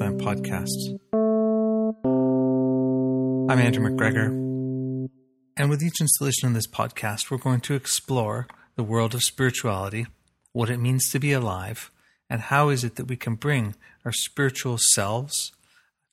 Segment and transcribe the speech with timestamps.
[0.00, 0.98] podcast.
[3.50, 4.28] I'm Andrew McGregor,
[5.56, 10.06] and with each installation in this podcast, we're going to explore the world of spirituality,
[10.52, 11.90] what it means to be alive,
[12.28, 15.52] and how is it that we can bring our spiritual selves,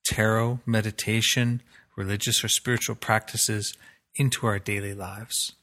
[0.05, 1.61] tarot, meditation,
[1.95, 3.75] religious or spiritual practices
[4.15, 5.53] into our daily lives.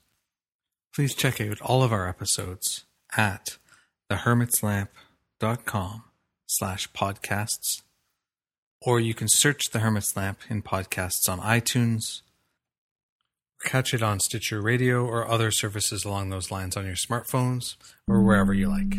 [0.95, 2.85] Please check out all of our episodes
[3.17, 3.59] at
[4.11, 6.05] thehermitslamp.com
[6.47, 7.83] slash podcasts,
[8.81, 12.23] or you can search The Hermit's Lamp in podcasts on iTunes,
[13.65, 17.77] catch it on Stitcher Radio or other services along those lines on your smartphones
[18.07, 18.95] or wherever you like.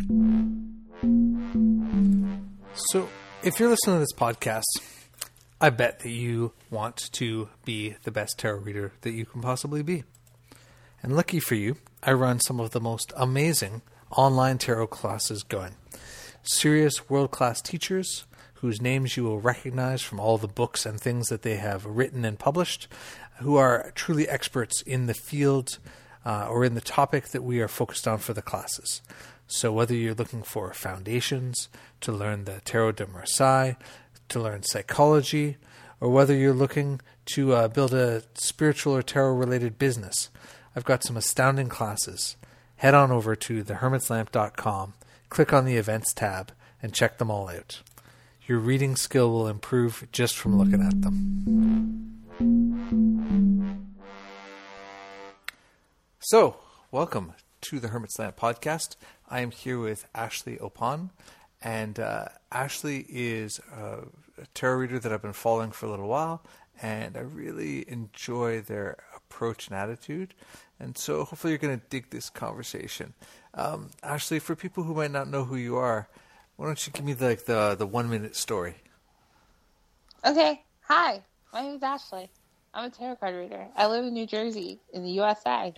[2.92, 3.10] So,
[3.42, 4.64] if you're listening to this podcast,
[5.62, 9.82] I bet that you want to be the best tarot reader that you can possibly
[9.82, 10.04] be.
[11.02, 15.76] And lucky for you, I run some of the most amazing online tarot classes going.
[16.44, 18.26] Serious world class teachers
[18.62, 22.26] whose names you will recognize from all the books and things that they have written
[22.26, 22.88] and published,
[23.38, 25.80] who are truly experts in the field
[26.26, 29.02] uh, or in the topic that we are focused on for the classes.
[29.48, 31.70] So, whether you're looking for foundations
[32.02, 33.74] to learn the Tarot de Marseille,
[34.28, 35.58] to learn psychology,
[36.02, 37.02] or whether you're looking
[37.34, 40.30] to uh, build a spiritual or tarot related business,
[40.76, 42.36] I've got some astounding classes.
[42.78, 44.94] Head on over to thehermitslamp.com,
[45.30, 47.82] click on the events tab, and check them all out.
[48.50, 52.26] Your reading skill will improve just from looking at them.
[56.18, 56.58] So,
[56.90, 58.96] welcome to the Hermit's Lamp podcast.
[59.30, 61.12] I am here with Ashley Oppon,
[61.62, 64.08] and uh, Ashley is a
[64.56, 66.42] tarot reader that I've been following for a little while,
[66.82, 70.34] and I really enjoy their approach and attitude.
[70.80, 73.14] And so hopefully you're going to dig this conversation.
[73.54, 76.10] Um, Ashley, for people who might not know who you are,
[76.60, 78.76] why don't you give me the, like the the one minute story?
[80.26, 80.62] Okay.
[80.82, 81.22] Hi,
[81.54, 82.30] my name is Ashley.
[82.74, 83.66] I'm a tarot card reader.
[83.78, 85.74] I live in New Jersey in the USA,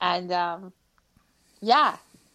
[0.00, 0.72] and um,
[1.60, 1.94] yeah,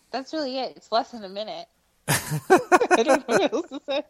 [0.09, 0.77] that's really it.
[0.77, 1.67] It's less than a minute.
[2.07, 4.03] I don't know what else to say.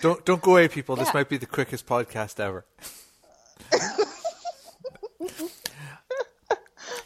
[0.00, 0.94] Don't don't go away, people.
[0.94, 2.64] This might be the quickest podcast ever.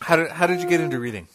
[0.00, 1.26] how did how did you get into reading?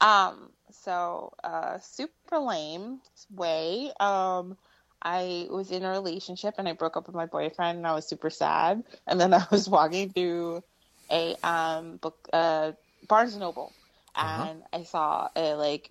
[0.00, 0.50] Um,
[0.84, 3.00] so uh, super lame
[3.30, 3.92] way.
[4.00, 4.56] Um,
[5.02, 8.08] I was in a relationship and I broke up with my boyfriend and I was
[8.08, 8.82] super sad.
[9.06, 10.62] And then I was walking through
[11.10, 12.72] a um book uh
[13.08, 13.76] Barnes and Noble
[14.20, 14.48] Uh-huh.
[14.48, 15.90] and I saw a like,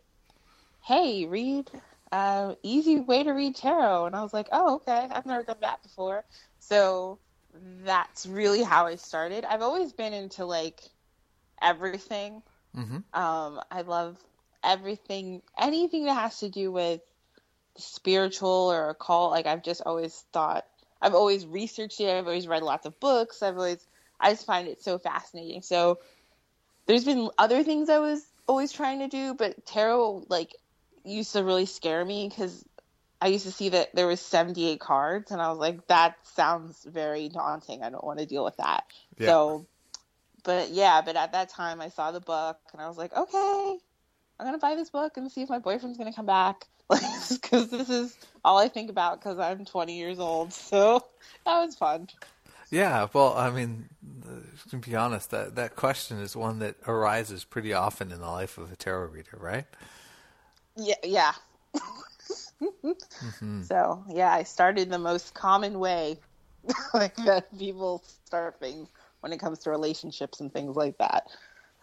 [0.81, 1.69] hey, read
[2.11, 5.57] uh easy way to read tarot and I was like, Oh, okay, I've never done
[5.61, 6.25] that before.
[6.59, 7.19] So
[7.85, 9.45] that's really how I started.
[9.45, 10.81] I've always been into like
[11.61, 12.41] everything.
[12.77, 12.99] Mm-hmm.
[13.13, 14.17] Um, I love
[14.63, 17.01] everything, anything that has to do with
[17.77, 19.31] spiritual or occult.
[19.31, 20.65] Like I've just always thought,
[21.01, 22.09] I've always researched it.
[22.09, 23.41] I've always read lots of books.
[23.41, 23.85] I've always,
[24.19, 25.61] I just find it so fascinating.
[25.61, 25.99] So
[26.85, 30.55] there's been other things I was always trying to do, but tarot like
[31.03, 32.63] used to really scare me because
[33.21, 36.83] I used to see that there was 78 cards, and I was like, that sounds
[36.83, 37.81] very daunting.
[37.81, 38.83] I don't want to deal with that.
[39.17, 39.27] Yeah.
[39.27, 39.67] So,
[40.43, 43.77] but yeah, but at that time I saw the book and I was like, okay,
[44.43, 47.89] I'm gonna buy this book and see if my boyfriend's gonna come back, because this
[47.89, 50.51] is all I think about because I'm 20 years old.
[50.51, 51.01] So
[51.45, 52.09] that was fun.
[52.69, 53.87] Yeah, well, I mean,
[54.69, 58.57] to be honest, that that question is one that arises pretty often in the life
[58.57, 59.65] of a tarot reader, right?
[60.75, 61.31] Yeah, yeah.
[62.61, 62.91] Mm-hmm.
[63.63, 66.19] So yeah, I started the most common way,
[66.93, 68.89] like that people start things
[69.21, 71.27] when it comes to relationships and things like that.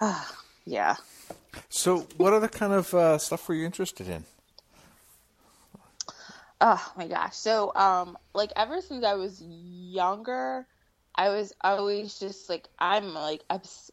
[0.65, 0.97] yeah.
[1.69, 4.25] So, what other kind of uh, stuff were you interested in?
[6.61, 7.37] Oh my gosh.
[7.37, 10.67] So, um, like ever since I was younger,
[11.15, 13.91] I was always just like I'm like obs-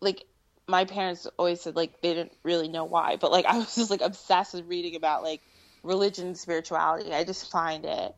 [0.00, 0.24] like
[0.68, 3.90] my parents always said like they didn't really know why, but like I was just
[3.90, 5.42] like obsessed with reading about like
[5.82, 7.12] religion, and spirituality.
[7.12, 8.14] I just find it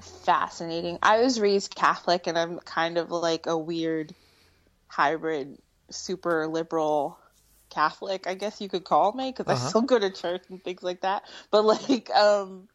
[0.00, 0.98] fascinating.
[1.02, 4.14] I was raised Catholic, and I'm kind of like a weird
[4.88, 5.58] hybrid,
[5.90, 7.18] super liberal
[7.70, 9.50] Catholic, I guess you could call me, because Uh-huh.
[9.50, 11.24] I still go to church and things like that.
[11.50, 12.68] But like, um,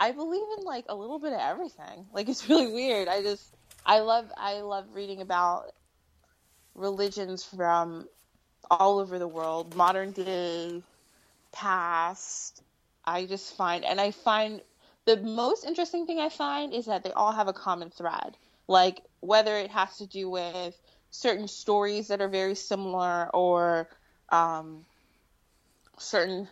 [0.00, 2.06] I believe in like a little bit of everything.
[2.12, 3.08] Like it's really weird.
[3.08, 3.54] I just
[3.86, 5.72] I love I love reading about
[6.74, 8.08] religions from
[8.70, 10.84] all over the world, modern day,
[11.52, 12.62] past.
[13.04, 14.62] I just find and I find
[15.06, 18.38] the most interesting thing I find is that they all have a common thread.
[18.68, 20.80] Like whether it has to do with
[21.14, 23.88] certain stories that are very similar or
[24.30, 24.84] um,
[25.96, 26.48] certain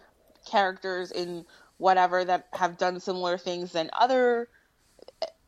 [0.49, 1.44] characters in
[1.79, 4.49] whatever that have done similar things than other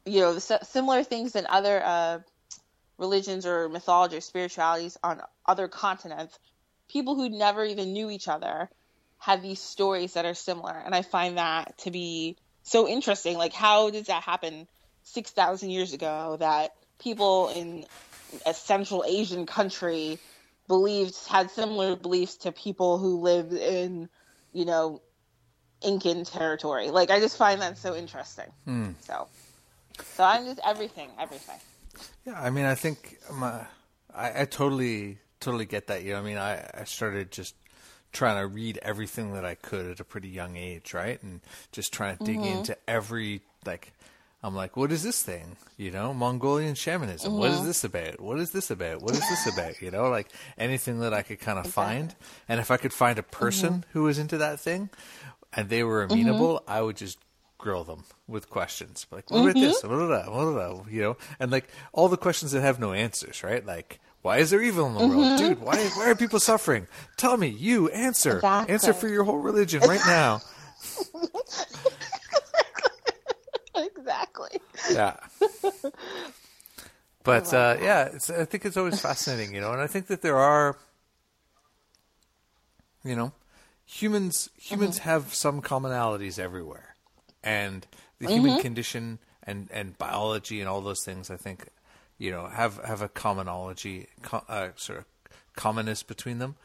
[0.04, 2.18] you know similar things than other uh,
[2.98, 6.36] religions or mythology or spiritualities on other continents.
[6.88, 8.68] People who never even knew each other
[9.18, 13.38] have these stories that are similar and i find that to be so interesting.
[13.38, 14.66] Like how does that happen
[15.04, 17.86] 6000 years ago that people in
[18.46, 20.18] a central asian country
[20.68, 24.08] believed had similar beliefs to people who lived in
[24.52, 25.00] you know
[25.84, 26.90] Incan territory.
[26.90, 28.46] Like I just find that so interesting.
[28.66, 28.94] Mm.
[29.00, 29.28] So,
[30.14, 31.58] so I'm just everything, everything.
[32.26, 33.66] Yeah, I mean, I think my,
[34.14, 36.02] I, I totally, totally get that.
[36.02, 37.54] You know, I mean, I, I started just
[38.12, 41.22] trying to read everything that I could at a pretty young age, right?
[41.22, 41.40] And
[41.72, 42.58] just trying to dig mm-hmm.
[42.58, 43.92] into every like
[44.44, 45.56] I'm like, what is this thing?
[45.78, 47.32] You know, Mongolian shamanism.
[47.32, 47.40] Mm-hmm.
[47.40, 47.66] What is mm-hmm.
[47.66, 48.20] this about?
[48.20, 49.00] What is this about?
[49.00, 49.80] What is this about?
[49.80, 51.94] You know, like anything that I could kind of exactly.
[51.94, 52.14] find.
[52.46, 53.90] And if I could find a person mm-hmm.
[53.92, 54.90] who was into that thing
[55.54, 56.70] and they were amenable, mm-hmm.
[56.70, 57.18] I would just
[57.56, 59.06] grill them with questions.
[59.10, 59.80] Like, what about this?
[59.80, 59.88] Mm-hmm.
[59.88, 60.30] What about that?
[60.30, 60.92] What about that?
[60.92, 63.64] You know, and like all the questions that have no answers, right?
[63.64, 65.36] Like, why is there evil in the world, mm-hmm.
[65.38, 65.60] dude?
[65.62, 66.86] Why why are people suffering?
[67.16, 68.74] Tell me, you answer, exactly.
[68.74, 70.42] answer for your whole religion right now.
[73.96, 74.60] exactly.
[74.90, 75.16] Yeah.
[77.24, 80.36] But uh, yeah, I think it's always fascinating, you know, and I think that there
[80.36, 80.76] are,
[83.02, 83.32] you know,
[83.86, 85.08] humans humans mm-hmm.
[85.08, 86.94] have some commonalities everywhere,
[87.42, 87.86] and
[88.18, 88.34] the mm-hmm.
[88.34, 91.68] human condition and and biology and all those things, I think,
[92.18, 95.04] you know, have have a commonology, uh, sort of
[95.56, 96.56] commonness between them,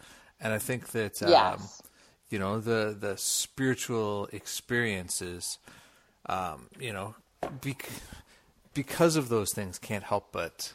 [0.42, 1.82] and I think that um, yes.
[2.30, 5.58] you know the the spiritual experiences,
[6.26, 7.16] um, you know,
[8.74, 10.74] because of those things, can't help but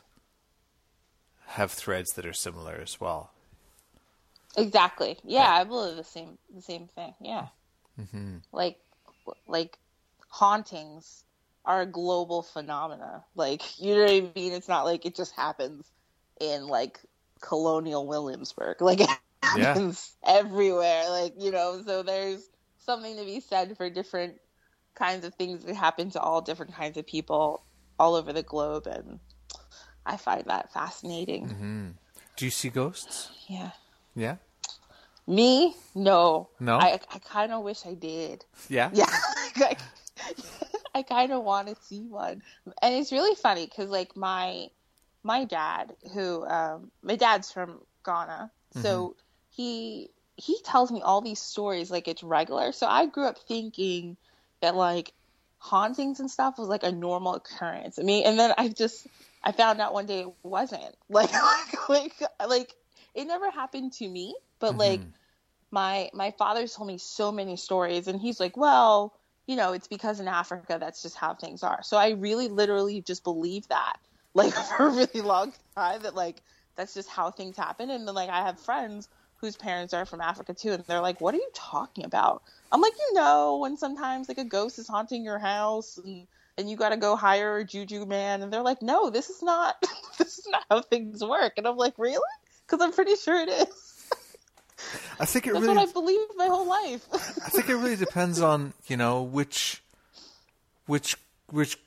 [1.47, 3.31] have threads that are similar as well.
[4.57, 5.19] Exactly.
[5.25, 5.61] Yeah, yeah.
[5.61, 7.15] I believe the same the same thing.
[7.21, 7.49] Yeah.
[8.01, 8.37] Mm-hmm.
[8.53, 8.79] Like
[9.47, 9.79] like
[10.29, 11.25] hauntings
[11.65, 13.25] are a global phenomena.
[13.35, 14.53] Like you know what I mean?
[14.53, 15.85] It's not like it just happens
[16.41, 17.01] in like
[17.41, 18.81] colonial Williamsburg.
[18.81, 19.11] Like it
[19.43, 20.39] happens yeah.
[20.39, 21.09] everywhere.
[21.11, 22.49] Like you know, so there's
[22.79, 24.41] something to be said for different
[24.95, 27.63] kinds of things that happen to all different kinds of people
[27.99, 29.21] all over the globe, and
[30.05, 31.49] I find that fascinating.
[31.49, 31.89] Mm-hmm.
[32.37, 33.31] Do you see ghosts?
[33.49, 33.71] Yeah.
[34.15, 34.37] Yeah.
[35.27, 35.75] Me?
[35.95, 36.49] No.
[36.61, 36.77] No.
[36.77, 38.45] I I kind of wish I did.
[38.69, 38.91] Yeah.
[38.93, 39.07] Yeah.
[39.57, 39.77] I,
[40.95, 42.43] I kind of want to see one,
[42.83, 44.69] and it's really funny because like my
[45.23, 48.51] my dad, who um, my dad's from Ghana,
[48.83, 49.13] so mm-hmm.
[49.51, 52.73] he he tells me all these stories like it's regular.
[52.73, 54.17] So I grew up thinking
[54.65, 55.13] that like
[55.59, 57.99] hauntings and stuff was like a normal occurrence.
[57.99, 59.07] I mean, and then I just
[59.43, 60.83] I found out one day it wasn't.
[61.11, 61.31] Like
[61.89, 62.15] like
[62.49, 62.75] like
[63.15, 64.79] it never happened to me, but mm-hmm.
[64.79, 65.01] like
[65.71, 69.13] my my father's told me so many stories and he's like, "Well,
[69.47, 73.03] you know, it's because in Africa that's just how things are." So I really literally
[73.03, 73.99] just believe that
[74.35, 76.43] like for a really long time that like
[76.75, 79.09] that's just how things happen and then like I have friends
[79.45, 82.81] whose parents are from Africa too, and they're like, "What are you talking about?" I'm
[82.81, 86.77] like, "You know, when sometimes like a ghost is haunting your house and and you
[86.77, 89.77] got to go hire a juju man," and they're like, "No, this is not
[90.19, 92.21] this is not how things work," and I'm like, "Really?"
[92.67, 94.11] Because I'm pretty sure it is.
[95.21, 95.77] I think it That's really.
[95.77, 97.07] what I believe my whole life.
[97.13, 99.83] I think it really depends on you know which,
[100.87, 101.17] which
[101.51, 101.79] which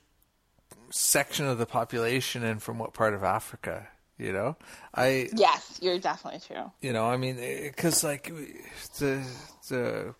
[0.90, 3.88] section of the population and from what part of Africa
[4.18, 4.56] you know,
[4.94, 6.70] I yes, you're definitely true.
[6.80, 8.32] You know, I mean, because like
[8.98, 9.24] the
[9.68, 10.14] the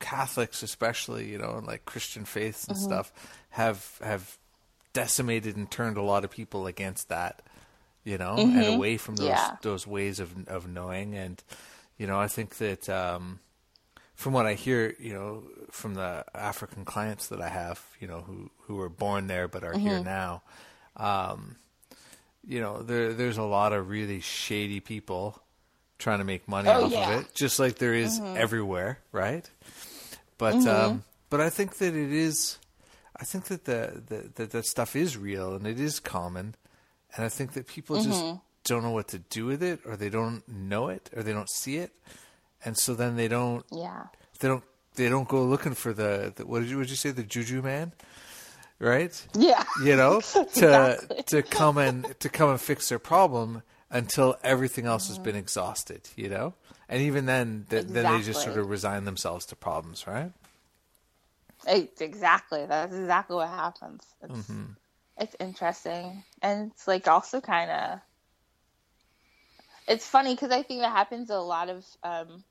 [0.00, 2.86] Catholics, especially, you know, and like Christian faiths and mm-hmm.
[2.86, 3.12] stuff,
[3.50, 4.36] have have
[4.92, 7.42] decimated and turned a lot of people against that,
[8.04, 8.58] you know, mm-hmm.
[8.58, 9.56] and away from those yeah.
[9.62, 11.14] those ways of of knowing.
[11.14, 11.42] And
[11.96, 13.38] you know, I think that um,
[14.14, 18.22] from what I hear, you know, from the African clients that I have, you know,
[18.22, 19.86] who who were born there but are mm-hmm.
[19.86, 20.42] here now.
[20.96, 21.56] Um,
[22.46, 25.42] you know, there there's a lot of really shady people
[25.98, 27.14] trying to make money oh, off yeah.
[27.14, 28.36] of it, just like there is mm-hmm.
[28.36, 29.48] everywhere, right?
[30.38, 30.68] But mm-hmm.
[30.68, 32.58] um, but I think that it is,
[33.16, 36.54] I think that the, the that that stuff is real and it is common,
[37.16, 38.10] and I think that people mm-hmm.
[38.10, 38.24] just
[38.64, 41.50] don't know what to do with it, or they don't know it, or they don't
[41.50, 41.92] see it,
[42.64, 43.64] and so then they don't.
[43.70, 44.06] Yeah.
[44.40, 44.64] They don't.
[44.96, 47.24] They don't go looking for the, the what did you, what did you say the
[47.24, 47.92] juju man?
[48.78, 49.26] Right?
[49.34, 49.64] Yeah.
[49.82, 51.22] You know, to exactly.
[51.24, 56.08] to come and to come and fix their problem until everything else has been exhausted,
[56.16, 56.54] you know?
[56.88, 58.02] And even then th- exactly.
[58.02, 60.32] then they just sort of resign themselves to problems, right?
[61.66, 62.66] It's Exactly.
[62.66, 64.04] That's exactly what happens.
[64.22, 64.64] It's, mm-hmm.
[65.18, 66.24] it's interesting.
[66.42, 68.00] And it's like also kind of
[69.86, 72.44] it's funny because I think that happens a lot of um,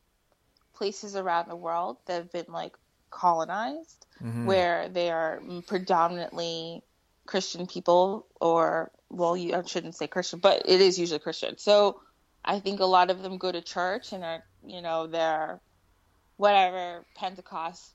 [0.75, 2.73] places around the world that have been like
[3.13, 4.45] colonized, mm-hmm.
[4.45, 6.81] where they are predominantly
[7.25, 11.57] Christian people, or well, you I shouldn't say Christian, but it is usually Christian.
[11.57, 12.01] So
[12.43, 15.61] I think a lot of them go to church and are, you know, they're
[16.37, 17.93] whatever Pentecost,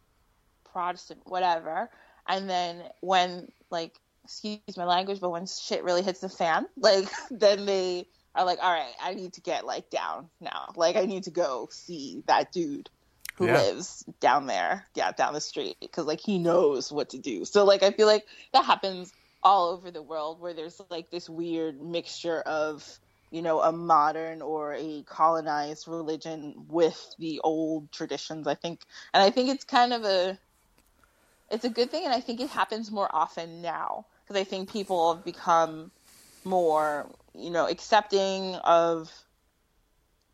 [0.73, 1.91] Protestant, whatever.
[2.27, 7.09] And then when like excuse my language, but when shit really hits the fan, like
[7.31, 10.73] then they are like, all right, I need to get like down now.
[10.77, 12.89] Like I need to go see that dude
[13.39, 13.53] who Yeah.
[13.53, 17.45] lives down there, yeah, down the street, because like he knows what to do.
[17.45, 21.29] So like I feel like that happens all over the world where there's like this
[21.31, 28.47] weird mixture of you know a modern or a colonized religion with the old traditions.
[28.49, 28.83] I think,
[29.15, 30.39] and I think it's kind of a
[31.51, 34.71] it's a good thing, and I think it happens more often now because I think
[34.71, 35.93] people have become
[36.45, 39.11] more, you know, accepting of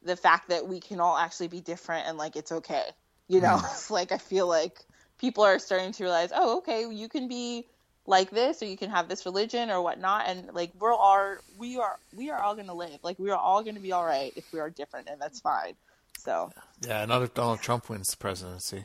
[0.05, 2.85] the fact that we can all actually be different and like it's okay.
[3.29, 3.91] You know, it's mm.
[3.99, 4.79] like I feel like
[5.19, 7.67] people are starting to realize, oh, okay, you can be
[8.07, 10.27] like this or you can have this religion or whatnot.
[10.29, 12.99] And like we're all we are we are all gonna live.
[13.03, 15.75] Like we are all gonna be all right if we are different and that's fine.
[16.19, 16.51] So.
[16.87, 18.85] Yeah, not if Donald Trump wins the presidency.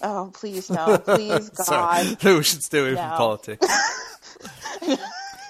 [0.00, 0.98] oh please no.
[0.98, 2.18] Please god.
[2.20, 3.66] Sorry, we should stay away from politics.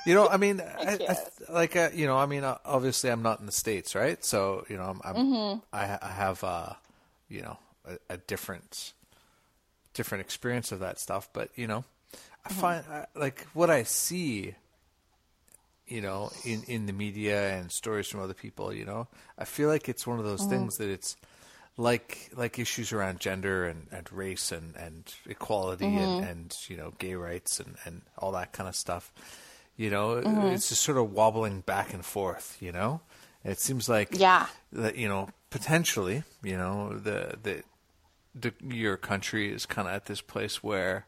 [0.05, 1.17] You know, I mean, I, I,
[1.53, 4.25] like, uh, you know, I mean, uh, obviously, I'm not in the states, right?
[4.25, 5.59] So, you know, I'm, I'm Mm-hmm.
[5.73, 6.75] I, I have, uh,
[7.29, 8.93] you know, a, a different,
[9.95, 11.29] different experience of that stuff.
[11.33, 11.85] But you know,
[12.45, 12.73] I Mm-hmm.
[12.73, 14.55] find like what I see,
[15.87, 18.73] you know, in in the media and stories from other people.
[18.73, 21.17] You know, I feel like it's one of those things that it's
[21.77, 26.93] like like issues around gender and, and race and, and equality and, and you know
[26.99, 29.13] gay rights and, and all that kind of stuff.
[29.77, 30.49] You know, mm-hmm.
[30.49, 32.57] it's just sort of wobbling back and forth.
[32.61, 33.01] You know,
[33.45, 34.47] it seems like Yeah.
[34.73, 37.63] that you know potentially you know the the,
[38.35, 41.07] the your country is kind of at this place where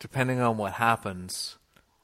[0.00, 1.56] depending on what happens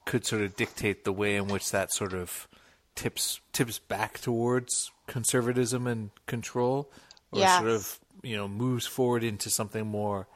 [0.04, 2.49] could sort of dictate the way in which that sort of
[2.95, 6.90] tips tips back towards conservatism and control
[7.33, 7.59] or Yes.
[7.59, 10.26] sort of you know moves forward into something more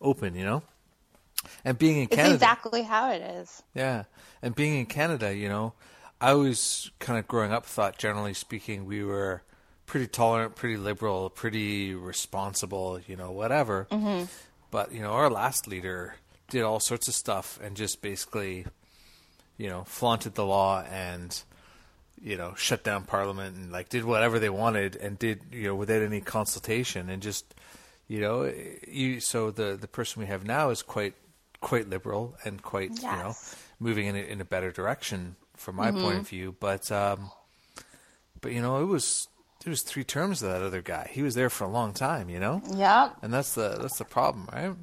[0.00, 0.62] open you know
[1.64, 4.04] and being in it's Canada exactly how it is yeah.
[4.42, 5.72] And being in Canada, you know,
[6.20, 9.42] I was kind of growing up thought, generally speaking, we were
[9.86, 13.86] pretty tolerant, pretty liberal, pretty responsible, you know, whatever.
[13.90, 14.24] Mm-hmm.
[14.70, 16.16] But, you know, our last leader
[16.48, 18.66] did all sorts of stuff and just basically,
[19.56, 21.42] you know, flaunted the law and,
[22.22, 25.74] you know, shut down parliament and like did whatever they wanted and did, you know,
[25.74, 27.54] without any consultation and just,
[28.08, 28.52] you know,
[28.86, 31.14] you, so the, the person we have now is quite,
[31.64, 33.34] quite liberal and quite, you know,
[33.80, 36.54] moving in a, in a better direction from my point of view.
[36.60, 37.30] But um,
[38.40, 39.28] but you know, it was
[39.66, 41.08] it was three terms of that other guy.
[41.10, 43.10] He was there for a long time, you know, Yeah.
[43.22, 44.74] and that's the that's the problem, right?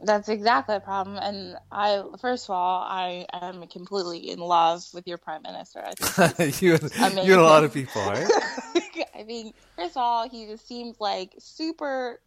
[0.00, 1.16] That's exactly the problem.
[1.16, 5.82] And I, first of all, I am completely in love with your prime minister.
[5.82, 8.28] I think you and, you and a lot of people, right?
[9.18, 12.20] I mean, first of all, he just seems like super.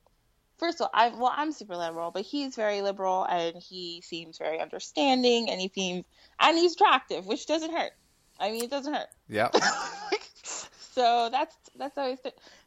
[0.58, 4.38] First of all, I well, I'm super liberal, but he's very liberal, and he seems
[4.38, 6.06] very understanding, and he seems
[6.40, 7.92] and he's attractive, which doesn't hurt.
[8.40, 9.10] I mean, it doesn't hurt.
[9.28, 9.50] yeah,
[10.44, 12.20] so that's that's always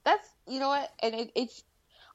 [0.05, 1.65] that's you know what, and it, it's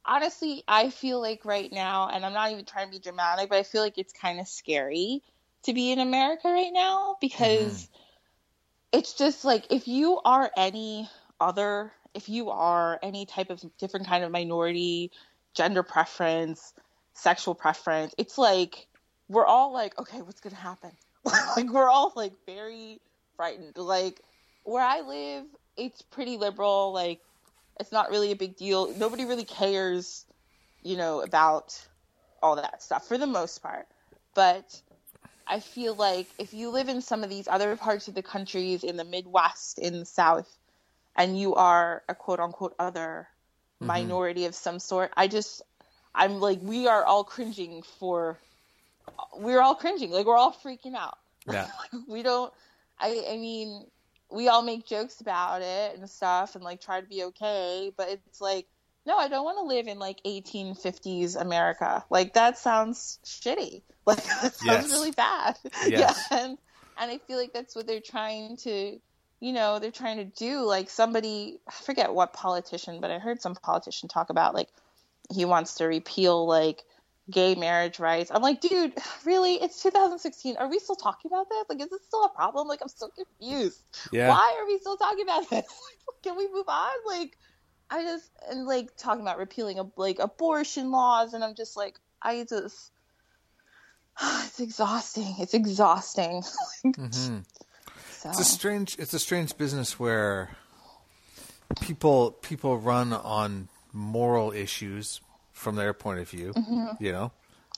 [0.05, 3.58] honestly, I feel like right now, and I'm not even trying to be dramatic, but
[3.58, 5.24] I feel like it's kind of scary
[5.63, 9.00] to be in America right now because mm-hmm.
[9.00, 14.08] it's just like if you are any other, if you are any type of different
[14.08, 15.12] kind of minority,
[15.56, 16.74] gender preference,
[17.14, 18.88] sexual preference, it's like
[19.28, 20.92] we're all like, okay, what's gonna happen?
[21.58, 23.00] like we're all like very
[23.36, 23.78] frightened.
[23.78, 24.22] Like
[24.64, 25.46] where I live,
[25.78, 26.94] it's pretty liberal.
[26.94, 27.22] Like
[27.80, 28.94] it's not really a big deal.
[28.98, 30.26] Nobody really cares,
[30.84, 31.80] you know, about
[32.44, 33.88] all that stuff for the most part.
[34.36, 34.82] But
[35.48, 38.84] I feel like if you live in some of these other parts of the countries
[38.84, 40.58] in the Midwest, in the South,
[41.16, 43.28] and you are a quote unquote other
[43.82, 43.88] Mm-hmm.
[43.88, 45.62] minority of some sort, I just,
[46.13, 48.39] I'm like, we are all cringing for,
[49.38, 50.12] we're all cringing.
[50.12, 51.17] Like, we're all freaking out.
[51.48, 51.67] yeah,
[52.08, 52.51] we don't,
[53.00, 53.86] I, I mean,
[54.32, 58.10] we all make jokes about it and stuff and like try to be okay, but
[58.10, 58.65] it's like,
[59.05, 62.03] no, I don't want to live in like 1850s America.
[62.10, 63.84] Like that sounds shitty.
[64.08, 64.91] Like that sounds Yes.
[64.91, 65.58] really bad.
[65.88, 66.27] Yes.
[66.29, 66.58] Yeah, and
[67.00, 69.00] and I feel like that's what they're trying to,
[69.39, 70.62] you know, they're trying to do.
[70.62, 74.70] Like somebody, I forget what politician, but I heard some politician talk about like
[75.34, 76.84] he wants to repeal like
[77.30, 78.32] gay marriage rights.
[78.34, 78.94] I'm like, dude,
[79.25, 79.56] really?
[79.56, 80.58] It's 2016.
[80.58, 81.65] Are we still talking about this?
[81.70, 82.68] Like, is this still a problem?
[82.68, 83.82] Like, I'm so confused.
[84.12, 85.65] yeah, Why are we still talking about this?
[86.24, 86.94] Can we move on?
[87.06, 87.38] Like,
[87.89, 92.46] I just and like talking about repealing like abortion laws, and I'm just like, I
[92.50, 92.92] just
[94.46, 95.36] it's exhausting.
[95.39, 96.44] It's exhausting.
[96.86, 97.39] mm-hmm.
[98.34, 98.39] So.
[98.39, 98.96] It's a strange.
[99.00, 100.50] It's a strange business where
[101.82, 105.22] people people run on moral issues
[105.53, 106.53] from their point of view.
[106.53, 107.03] Mm-hmm.
[107.03, 107.32] You know,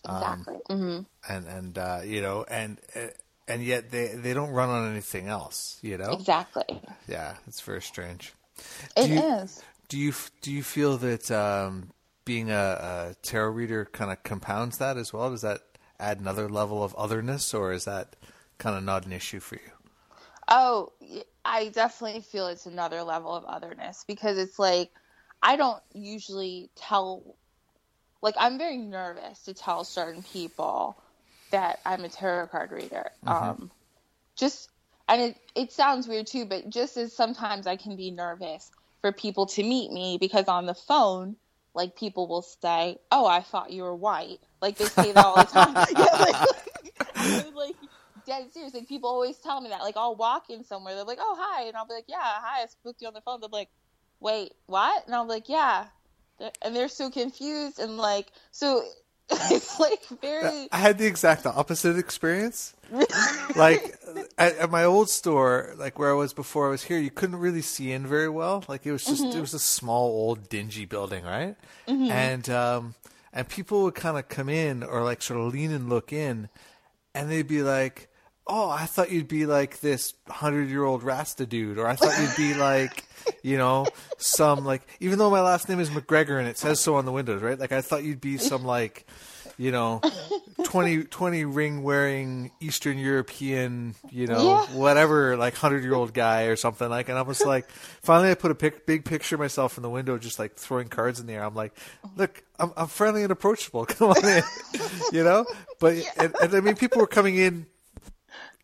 [0.06, 0.56] exactly.
[0.70, 1.34] Um, mm-hmm.
[1.34, 3.08] And and uh, you know, and uh,
[3.48, 5.80] and yet they they don't run on anything else.
[5.82, 6.82] You know, exactly.
[7.08, 8.34] Yeah, it's very strange.
[8.96, 9.62] It do you, is.
[9.90, 11.92] Do you do you feel that um,
[12.26, 15.30] being a, a tarot reader kind of compounds that as well?
[15.30, 15.62] Does that
[16.00, 18.16] add another level of otherness, or is that
[18.58, 19.72] kind of not an issue for you?
[20.48, 20.94] Oh,
[21.44, 24.92] I definitely feel it's another level of otherness because it's like
[25.42, 27.36] I don't usually tell,
[28.22, 30.98] like, I'm very nervous to tell certain people
[31.52, 33.12] that I'm a tarot card reader.
[33.26, 33.50] Mm-hmm.
[33.50, 33.72] Um,
[34.36, 34.70] just,
[35.08, 39.12] and it, it sounds weird too, but just as sometimes I can be nervous for
[39.12, 41.36] people to meet me because on the phone,
[41.74, 44.40] like, people will say, Oh, I thought you were white.
[44.62, 45.76] Like, they say that all the time.
[45.96, 47.76] yeah, like, like
[48.28, 48.74] dead serious.
[48.74, 49.82] Like people always tell me that.
[49.82, 52.64] Like I'll walk in somewhere, they're like, "Oh hi," and I'll be like, "Yeah, hi."
[52.64, 53.40] I spoke to you on the phone.
[53.40, 53.70] They're like,
[54.20, 55.86] "Wait, what?" And I'm like, "Yeah,"
[56.62, 58.84] and they're so confused and like so.
[59.52, 60.70] It's like very.
[60.72, 62.74] I had the exact opposite experience.
[63.58, 63.98] like
[64.38, 67.36] at, at, my old store, like where I was before I was here, you couldn't
[67.36, 68.64] really see in very well.
[68.70, 69.38] Like it was just mm-hmm.
[69.38, 71.58] it was a small, old, dingy building, right?
[71.90, 72.10] Mm-hmm.
[72.10, 72.96] And um,
[73.34, 76.48] and people would kind of come in or like sort of lean and look in,
[77.14, 78.08] and they'd be like,
[78.48, 82.20] oh, I thought you'd be like this hundred year old Rasta dude, or I thought
[82.20, 83.04] you'd be like,
[83.44, 83.86] you know,
[84.18, 87.12] some like, even though my last name is McGregor and it says so on the
[87.12, 87.60] windows, right?
[87.60, 89.06] Like, I thought you'd be some like,
[89.58, 90.02] you know,
[90.66, 94.78] 20, 20 ring wearing Eastern European, you know, yeah.
[94.78, 97.10] whatever, like hundred year old guy or something like.
[97.10, 97.68] And I was like,
[98.02, 100.90] finally, I put a pic- big picture of myself in the window, just like throwing
[100.90, 101.44] cards in the air.
[101.44, 101.76] I'm like,
[102.16, 103.86] look, I'm, I'm friendly and approachable.
[103.88, 104.44] Come on in,
[105.12, 105.46] you know.
[105.80, 107.66] But and, and I mean, people were coming in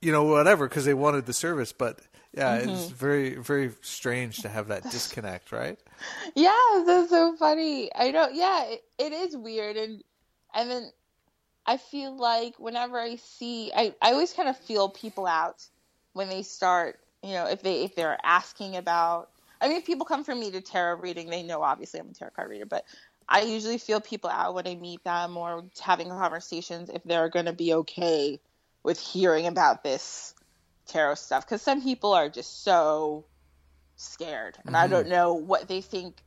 [0.04, 1.72] you know, whatever, because they wanted the service.
[1.72, 2.00] But
[2.34, 2.70] yeah, mm-hmm.
[2.70, 5.80] it's very, very strange to have that disconnect, right?
[6.36, 7.90] Yeah, that's so funny.
[7.96, 8.36] I don't.
[8.36, 10.04] Yeah, it, it is weird, and
[10.54, 10.92] and then
[11.66, 15.66] I feel like whenever I see, I I always kind of feel people out
[16.12, 17.00] when they start.
[17.22, 19.30] You know, if they if they're asking about.
[19.62, 22.14] I mean, if people come for me to tarot reading, they know obviously I'm a
[22.14, 22.84] tarot card reader, but
[23.30, 27.46] I usually feel people out when I meet them or having conversations if they're going
[27.46, 28.42] to be okay
[28.84, 30.34] with hearing about this
[30.88, 33.26] tarot stuff because some people are just so
[33.96, 34.58] scared.
[34.66, 34.84] And mm-hmm.
[34.84, 36.24] i don't know what they think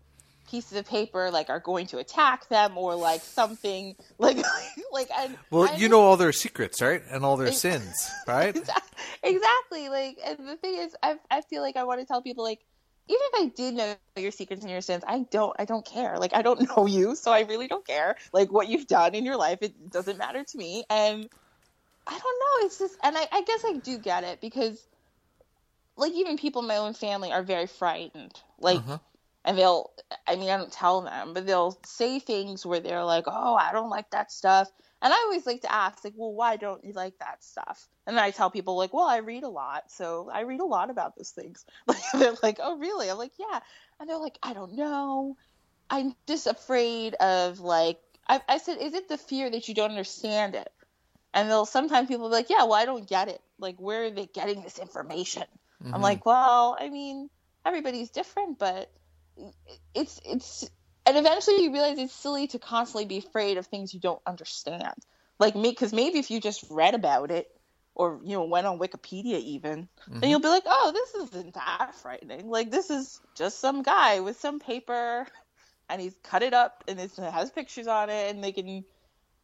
[0.48, 4.38] pieces of paper like are going to attack them or like something like
[4.92, 5.08] like
[5.50, 7.02] well I you know all their secrets right?
[7.10, 8.56] And all their sins right?
[9.22, 12.44] Exactly like and the thing is I, I feel like i want to tell people
[12.44, 12.60] like
[13.08, 16.16] even if i did know your secrets and your sins i don't i don't care.
[16.18, 19.24] Like i don't know you so i really don't care like what you've done in
[19.24, 19.58] your life.
[19.62, 20.84] It doesn't matter to me.
[20.88, 21.28] And
[22.06, 22.66] I don't know.
[22.66, 24.86] It's just, and I, I guess I do get it because,
[25.96, 28.40] like, even people in my own family are very frightened.
[28.58, 28.98] Like, uh-huh.
[29.44, 29.90] and they'll,
[30.26, 33.72] I mean, I don't tell them, but they'll say things where they're like, "Oh, I
[33.72, 34.68] don't like that stuff,"
[35.02, 38.16] and I always like to ask, like, "Well, why don't you like that stuff?" And
[38.16, 40.90] then I tell people, like, "Well, I read a lot, so I read a lot
[40.90, 43.60] about those things." Like, they're like, "Oh, really?" I'm like, "Yeah,"
[44.00, 45.36] and they're like, "I don't know."
[45.90, 49.90] I'm just afraid of like I, I said, is it the fear that you don't
[49.90, 50.68] understand it?
[51.36, 53.42] And they'll sometimes people be like, yeah, well, I don't get it.
[53.58, 55.44] Like, where are they getting this information?
[55.84, 55.94] Mm-hmm.
[55.94, 57.28] I'm like, well, I mean,
[57.64, 58.90] everybody's different, but
[59.94, 60.70] it's it's
[61.04, 64.94] and eventually you realize it's silly to constantly be afraid of things you don't understand.
[65.38, 67.54] Like me, because maybe if you just read about it
[67.94, 70.20] or you know went on Wikipedia even, mm-hmm.
[70.20, 72.48] then you'll be like, oh, this isn't that frightening.
[72.48, 75.26] Like this is just some guy with some paper,
[75.90, 78.86] and he's cut it up and it has pictures on it, and they can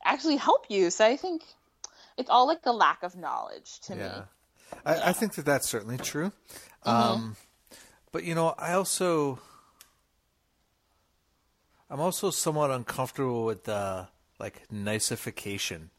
[0.02, 0.88] actually help you.
[0.88, 1.42] So I think
[2.16, 4.02] it's all like the lack of knowledge to yeah.
[4.02, 4.14] me.
[4.84, 5.08] I, yeah.
[5.08, 6.32] I think that that's certainly true.
[6.84, 6.88] Mm-hmm.
[6.88, 7.36] Um,
[8.10, 9.38] but you know, I also
[11.90, 15.90] I'm also somewhat uncomfortable with the like niceification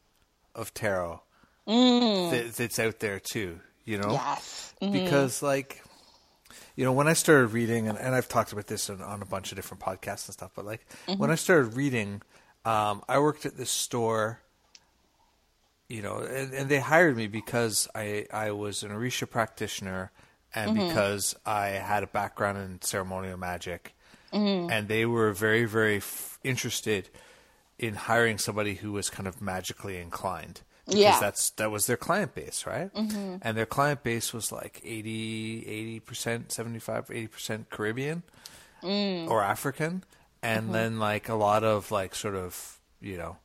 [0.56, 1.21] of tarot
[1.67, 2.32] mm.
[2.32, 3.60] that, that's out there too.
[3.86, 4.93] You know, yes, mm-hmm.
[4.93, 5.84] because like
[6.76, 9.26] you know, when I started reading, and, and I've talked about this on, on, a
[9.26, 11.19] bunch of different podcasts and stuff, but like mm-hmm.
[11.19, 12.21] when I started reading,
[12.65, 14.41] um, I worked at this store
[15.93, 20.12] you know, and, and, they hired me because I I was an Orisha practitioner
[20.56, 20.88] and mm-hmm.
[20.88, 23.93] because I had a background in ceremonial magic,
[24.34, 24.71] mm-hmm.
[24.71, 27.10] and they were very very f- interested
[27.77, 30.62] in hiring somebody who was kind of magically inclined.
[30.86, 31.19] Because yeah.
[31.19, 32.91] that's that was their client base, right?
[32.91, 33.36] Mm-hmm.
[33.43, 38.23] And their client base was like 80 percent, 75, 80 percent Caribbean
[38.82, 39.29] mm.
[39.29, 40.03] or African,
[40.41, 40.73] and mm-hmm.
[40.73, 43.38] then like a lot of like sort of you know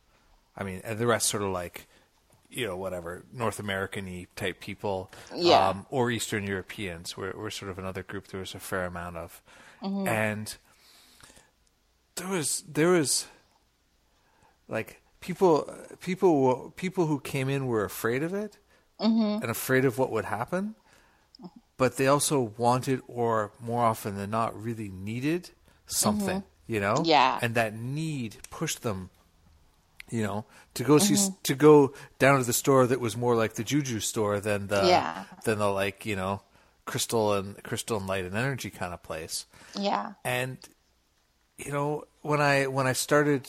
[0.58, 1.86] I mean, and the rest sort of like,
[2.50, 5.68] you know, whatever North American-y type people, Yeah.
[5.68, 7.16] um, or Eastern Europeans.
[7.16, 8.28] Were were sort of another group.
[8.28, 9.42] There was a fair amount of,
[9.82, 10.08] Mm-hmm.
[10.08, 10.56] and
[12.16, 13.26] there was there was
[14.68, 18.58] like people people people who came in were afraid of it
[19.00, 19.42] Mm-hmm.
[19.42, 20.74] and afraid of what would happen
[21.76, 25.50] but they also wanted or more often than not really needed
[25.86, 27.04] something you know Mm-hmm.
[27.04, 27.38] Yeah.
[27.40, 29.10] and that need pushed them
[30.10, 30.44] you know
[30.74, 31.34] to go see Mm-hmm.
[31.44, 34.82] to go down to the store that was more like the juju store than the
[34.86, 35.24] Yeah.
[35.44, 36.42] than the like you know
[36.86, 40.12] crystal and crystal and light and energy kind of place Yeah.
[40.24, 40.56] and
[41.58, 43.46] you know when i when i started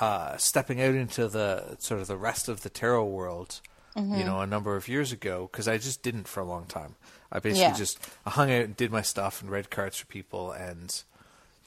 [0.00, 3.60] uh stepping out into the sort of the rest of the tarot world
[3.96, 4.18] Mm-hmm.
[4.18, 6.94] you know a number of years ago because i just didn't for a long time
[7.32, 7.74] i basically Yeah.
[7.76, 10.94] just I hung out and did my stuff and read cards for people and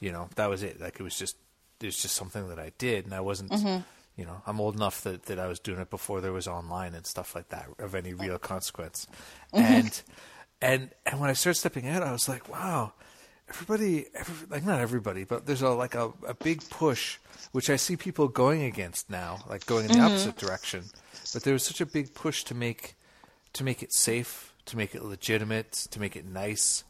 [0.00, 1.36] you know that was it like it was just
[1.82, 3.82] it was just something that i did and i wasn't Mm-hmm.
[4.16, 6.94] You know i'm old enough that, that i was doing it before there was online
[6.94, 9.06] and stuff like that of any real consequence
[9.54, 9.64] mm-hmm.
[9.64, 10.02] and
[10.60, 12.92] and and when i started stepping out i was like wow
[13.48, 17.18] everybody, every, like not everybody, but there's a like a, a big push,
[17.52, 20.06] which I see people going against now, like going in the mm-hmm.
[20.06, 20.84] opposite direction.
[21.32, 22.94] But there was such a big push to make
[23.54, 26.84] to make it safe, to make it legitimate, to make it nice,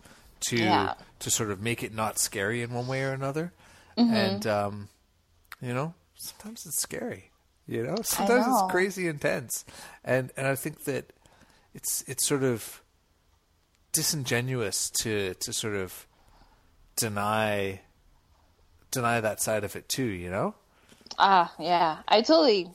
[0.49, 0.95] to Yeah.
[1.21, 3.53] to sort of make it not scary in one way or another.
[3.99, 4.15] Mm-hmm.
[4.15, 4.89] And um,
[5.61, 7.31] you know, sometimes it's scary.
[7.67, 8.59] You know, sometimes know.
[8.65, 9.65] it's crazy intense,
[10.05, 11.13] and and I think that
[11.75, 12.83] it's it's sort of
[13.93, 16.07] disingenuous to to sort of
[16.97, 17.81] deny
[18.91, 20.05] deny that side of it too.
[20.05, 20.55] You know?
[21.19, 21.99] Ah, yeah.
[22.09, 22.71] I totally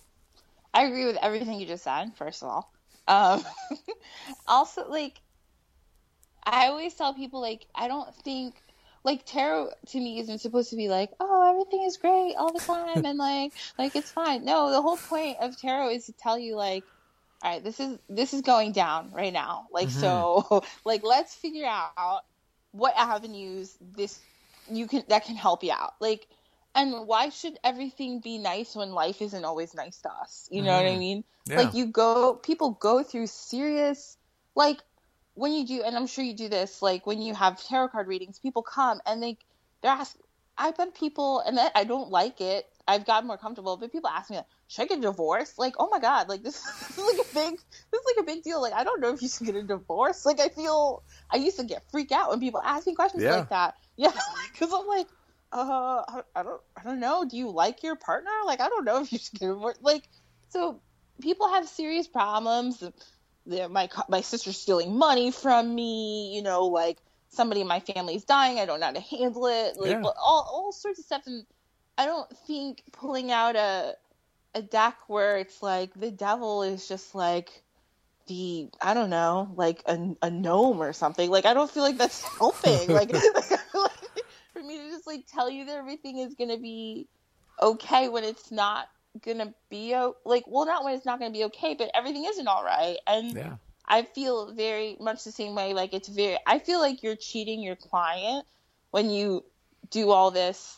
[0.74, 2.74] I agree with everything you just said, first of all.
[3.08, 3.44] Um
[4.48, 5.22] also like
[6.44, 8.56] I always tell people like I don't think
[9.04, 12.60] like tarot to me isn't supposed to be like, oh, everything is great all the
[12.60, 14.46] time and like like it's fine.
[14.46, 16.84] No, the whole point of tarot is to tell you like
[17.42, 19.68] all right, this is this is going down right now.
[19.72, 20.00] Like mm-hmm.
[20.00, 22.24] so like let's figure out
[22.72, 24.20] what avenues this
[24.70, 25.94] you can that can help you out.
[26.00, 26.28] Like
[26.76, 30.48] and why should everything be nice when life isn't always nice to us?
[30.52, 31.00] You know what I mm-hmm.
[31.00, 31.24] mean?
[31.48, 31.62] Yeah.
[31.62, 34.18] Like you go people go through serious
[34.56, 34.80] like
[35.40, 38.08] when you do and I'm sure you do this like when you have tarot card
[38.08, 39.38] readings, people come and they
[39.82, 40.22] they're asking
[40.58, 42.66] I've been people and I I don't like it.
[42.88, 45.54] I've gotten more comfortable, but people ask me like, should I get a divorce?
[45.58, 47.54] Like, oh my god, like this, this is like a big
[47.92, 48.62] this is like a big deal.
[48.62, 50.26] Like I don't know if you should get a divorce.
[50.26, 53.36] Like I feel I used to get freaked out when people ask me questions Yeah.
[53.38, 53.76] like that.
[53.98, 54.12] Yeah,
[54.54, 55.08] because I'm like,
[55.52, 57.26] uh, I- I don't, I don't know.
[57.30, 58.32] Do you like your partner?
[58.46, 59.78] Like, I don't know if you should get a divorce.
[59.82, 60.08] Like,
[60.50, 60.82] so
[61.22, 62.82] people have serious problems.
[63.46, 66.36] My my sister's stealing money from me.
[66.36, 67.00] You know, like
[67.30, 68.60] somebody in my family's dying.
[68.60, 69.78] I don't know how to handle it.
[69.78, 70.04] Like Yeah.
[70.04, 71.24] all all sorts of stuff.
[71.26, 71.46] And
[71.98, 73.96] I don't think pulling out a
[74.56, 77.64] a deck where it's like the devil is just like
[78.28, 81.30] the I don't know, like a, a gnome or something.
[81.30, 82.90] Like I don't feel like that's helping.
[82.90, 83.12] like,
[83.74, 83.92] like
[84.54, 87.08] for me to just like tell you that everything is gonna be
[87.62, 88.88] okay when it's not
[89.22, 92.48] gonna be o- like well not when it's not gonna be okay, but everything isn't
[92.48, 92.98] all right.
[93.08, 93.56] And Yeah.
[93.86, 95.74] I feel very much the same way.
[95.74, 98.46] Like it's very I feel like you're cheating your client
[98.92, 99.44] when you
[99.90, 100.76] do all this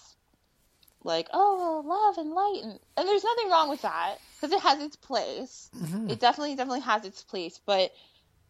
[1.04, 4.80] like oh love and light and, and there's nothing wrong with that because it has
[4.82, 6.10] its place mm-hmm.
[6.10, 7.92] it definitely definitely has its place but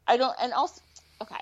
[0.08, 0.82] i don't and also
[1.22, 1.40] okay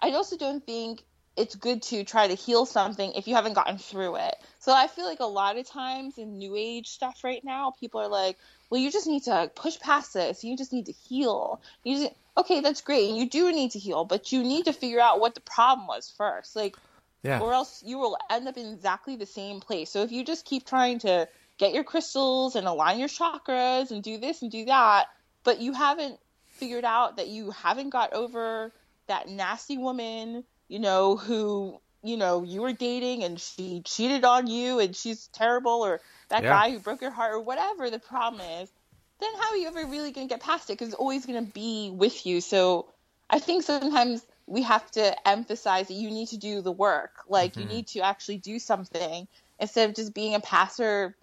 [0.00, 1.02] i also don't think
[1.40, 4.34] it's good to try to heal something if you haven't gotten through it.
[4.58, 8.00] So i feel like a lot of times in new age stuff right now people
[8.00, 8.36] are like
[8.68, 10.44] well you just need to push past this.
[10.44, 11.60] You just need to heal.
[11.84, 13.10] You just okay that's great.
[13.10, 16.12] You do need to heal but you need to figure out what the problem was
[16.16, 16.54] first.
[16.54, 16.76] Like
[17.22, 17.40] Yeah.
[17.40, 19.90] or else you will end up in exactly the same place.
[19.90, 24.02] So if you just keep trying to get your crystals and align your chakras and
[24.02, 25.06] do this and do that,
[25.44, 26.18] but you haven't
[26.60, 28.72] figured out that you haven't got over
[29.06, 34.46] that nasty woman, you know, who, you know, you were dating and she cheated on
[34.46, 36.50] you and she's terrible or that Yeah.
[36.50, 38.70] guy who broke your heart or whatever the problem is,
[39.18, 40.74] then how are you ever really going to get past it?
[40.74, 42.40] Because it's always going to be with you.
[42.40, 42.86] So
[43.28, 47.24] I think sometimes we have to emphasize that you need to do the work.
[47.28, 47.74] Like you mm-hmm.
[47.74, 49.26] need to actually do something
[49.58, 51.16] instead of just being a passer,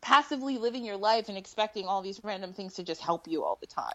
[0.00, 3.58] passively living your life and expecting all these random things to just help you all
[3.60, 3.92] the time.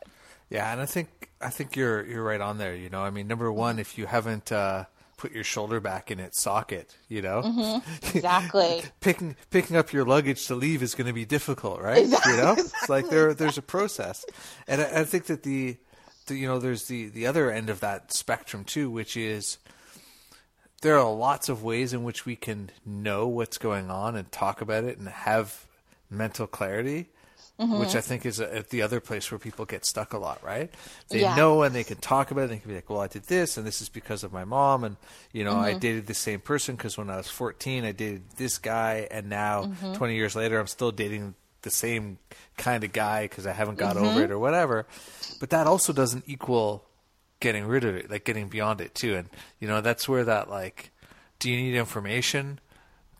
[0.49, 2.75] Yeah, and I think I think you're you're right on there.
[2.75, 4.85] You know, I mean, number one, if you haven't uh,
[5.17, 7.81] put your shoulder back in its socket, you know,
[8.13, 8.83] Exactly.
[8.99, 12.03] picking picking up your luggage to leave is going to be difficult, right?
[12.03, 12.33] Exactly.
[12.33, 14.25] You know, it's like there there's a process,
[14.67, 15.77] and I, I think that the,
[16.27, 19.57] the you know there's the the other end of that spectrum too, which is
[20.81, 24.59] there are lots of ways in which we can know what's going on and talk
[24.61, 25.65] about it and have
[26.09, 27.07] mental clarity,
[27.57, 30.69] which I think is a, the other place where people get stuck a lot, right?
[31.09, 31.35] They Yeah.
[31.37, 32.47] know and they can talk about it.
[32.49, 34.83] They can be like, "Well, I did this, and this is because of my mom,
[34.83, 34.97] and
[35.31, 35.63] you know, Mm-hmm.
[35.63, 39.29] I dated the same person because when I was 14, I dated this guy, and
[39.29, 39.93] now Mm-hmm.
[39.93, 42.17] 20 years later, I'm still dating the same
[42.57, 44.05] kind of guy because I haven't got Mm-hmm.
[44.05, 44.85] over it or whatever."
[45.39, 46.85] But that also doesn't equal
[47.39, 49.15] getting rid of it, like getting beyond it too.
[49.15, 50.91] And you know, that's where that like,
[51.39, 52.59] do you need information?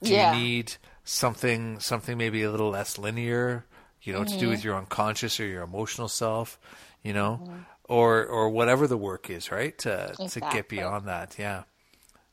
[0.02, 0.34] Do Yeah.
[0.34, 3.66] you need something something maybe a little less linear,
[4.04, 4.68] you know, to do with mm-hmm.
[4.68, 6.60] your unconscious or your emotional self,
[7.04, 7.40] you know?
[7.44, 7.58] Mm-hmm.
[7.90, 9.78] Or or whatever the work is, right?
[9.80, 11.64] To to get beyond that, yeah.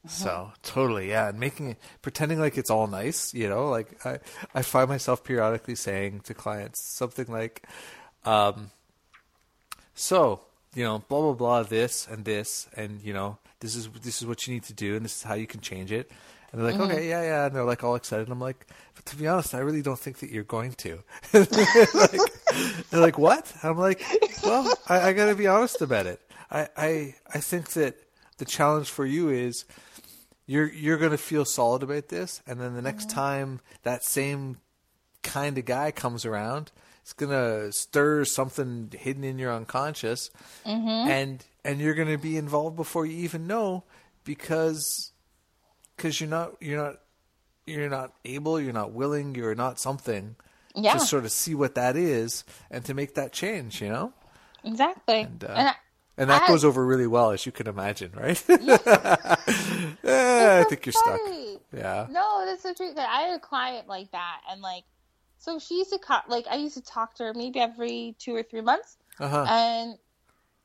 [0.06, 0.08] Mm-hmm.
[0.08, 4.20] So totally, yeah, and making it pretending like it's all nice, you know, like I
[4.54, 7.64] I find myself periodically saying to clients something like,
[8.24, 8.70] um,
[9.94, 10.40] so
[10.74, 14.26] you know, blah blah blah, this and this, and you know, this is this is
[14.28, 16.10] what you need to do, and this is how you can change it.
[16.52, 16.90] And they're like, mm-hmm.
[16.92, 18.26] okay, yeah, yeah, and they're like all excited.
[18.26, 20.98] And I'm like, but to be honest, I really don't think that you're going to.
[21.32, 21.50] like,
[22.90, 23.52] they're like, what?
[23.62, 24.02] I'm like,
[24.42, 26.20] well, I, I got to be honest about it.
[26.50, 27.96] I, I I think that
[28.38, 29.64] the challenge for you is
[30.46, 33.18] you're you're going to feel solid about this, and then the next mm-hmm.
[33.18, 34.58] time that same
[35.22, 40.30] kind of guy comes around, it's going to stir something hidden in your unconscious,
[40.66, 41.08] mm-hmm.
[41.08, 43.84] and and you're going to be involved before you even know
[44.24, 45.09] because
[46.00, 46.96] because you're not you're not
[47.66, 50.34] you're not able, you're not willing, you're not something
[50.74, 50.94] Yeah.
[50.94, 54.12] to sort of see what that is and to make that change, you know.
[54.64, 55.20] Exactly.
[55.20, 55.74] And, uh, and I,
[56.16, 58.42] And that I- goes over really well, as you can imagine, right?
[60.02, 61.20] Eh, I think you're stuck.
[61.76, 62.06] Yeah.
[62.10, 62.92] No, that's so true.
[62.96, 64.84] I had a client like that, and like,
[65.38, 68.34] so she used to co- like I used to talk to her maybe every two
[68.34, 69.46] or three months, Uh huh.
[69.48, 69.98] and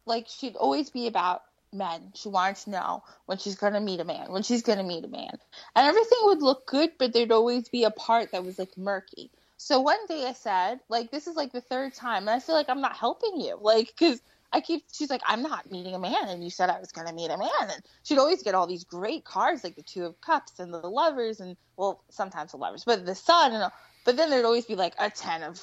[0.06, 1.44] like she'd always be about
[1.76, 2.12] men.
[2.16, 5.10] She wanted to know when she's gonna meet a man, when she's gonna meet a
[5.10, 5.38] man,
[5.76, 9.32] and everything would look good, but there'd always be a part that was like murky.
[9.58, 12.56] So one day I said, like, this is like the third time, and I feel
[12.56, 14.84] like I'm not helping you, like, because I keep.
[14.92, 17.38] She's like, I'm not meeting a man, and you said I was gonna meet a
[17.38, 20.74] man, and she'd always get all these great cards, like the two of cups and
[20.74, 23.72] the lovers, and well, sometimes the lovers, but the sun, and
[24.06, 25.62] but then there'd always be like a ten of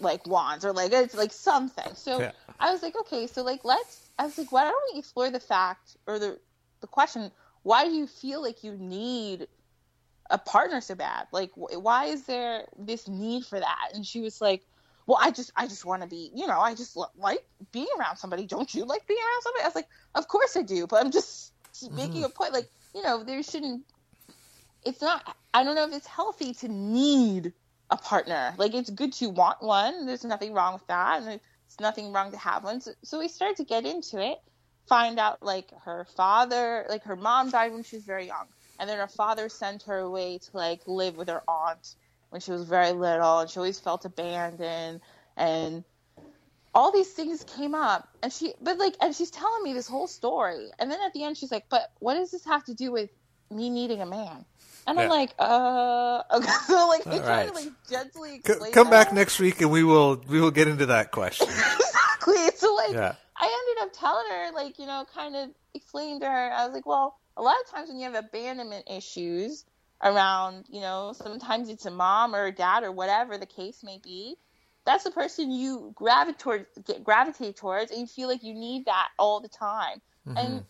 [0.00, 1.94] like wands or like it's like something.
[1.94, 2.32] So Yeah.
[2.58, 4.07] I was like, okay, so like let's.
[4.18, 6.38] I was like, why don't we explore the fact or the
[6.80, 7.30] the question?
[7.62, 9.48] Why do you feel like you need
[10.30, 11.26] a partner so bad?
[11.32, 13.90] Like, wh- why is there this need for that?
[13.94, 14.64] And she was like,
[15.06, 18.16] well, I just I just want to be, you know, I just like being around
[18.16, 18.46] somebody.
[18.46, 19.64] Don't you like being around somebody?
[19.64, 21.96] I was like, of course I do, but I'm just mm-hmm.
[21.96, 22.52] making a point.
[22.52, 23.84] Like, you know, there shouldn't.
[24.84, 25.36] It's not.
[25.54, 27.52] I don't know if it's healthy to need
[27.90, 28.54] a partner.
[28.58, 30.06] Like it's good to want one.
[30.06, 31.40] There's nothing wrong with that, and
[31.80, 32.80] nothing wrong to have one.
[32.80, 34.38] So, so we started to get into it.
[34.88, 38.46] Find out like her father, like her mom died when she was very young,
[38.78, 41.94] and then her father sent her away to like live with her aunt
[42.30, 45.00] when she was very little, and she always felt abandoned
[45.36, 45.84] and
[46.74, 50.06] all these things came up and she but like and she's telling me this whole
[50.06, 52.92] story and then at the end she's like but what does this have to do
[52.92, 53.10] with
[53.50, 54.44] me needing a man
[54.88, 57.46] and i'm like uh okay so like i All try right.
[57.46, 60.68] to like gently C- explain come back next week and we will we will get
[60.68, 61.64] into that question.
[62.26, 62.50] exactly.
[62.56, 63.16] So like Yeah.
[63.36, 66.52] i ended up telling her like you know kind of explaining to her.
[66.52, 69.64] I was like well a lot of times when you have abandonment issues
[70.04, 74.00] around you know sometimes it's a mom or a dad or whatever the case may
[74.02, 74.36] be
[74.86, 76.66] that's the person you gravitate towards,
[77.04, 80.00] gravitate towards and you feel like you need that all the time.
[80.36, 80.62] And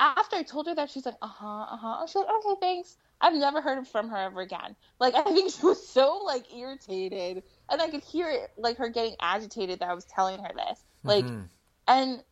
[0.00, 2.06] after i told her that she's like uh-huh uh-huh.
[2.06, 4.76] She's like okay thanks i've never heard from her ever again.
[4.98, 7.42] Like i think she was so like irritated.
[7.70, 10.84] And i could hear it like her getting agitated that i was telling her this.
[11.06, 11.48] Like Mhm.
[11.86, 12.22] and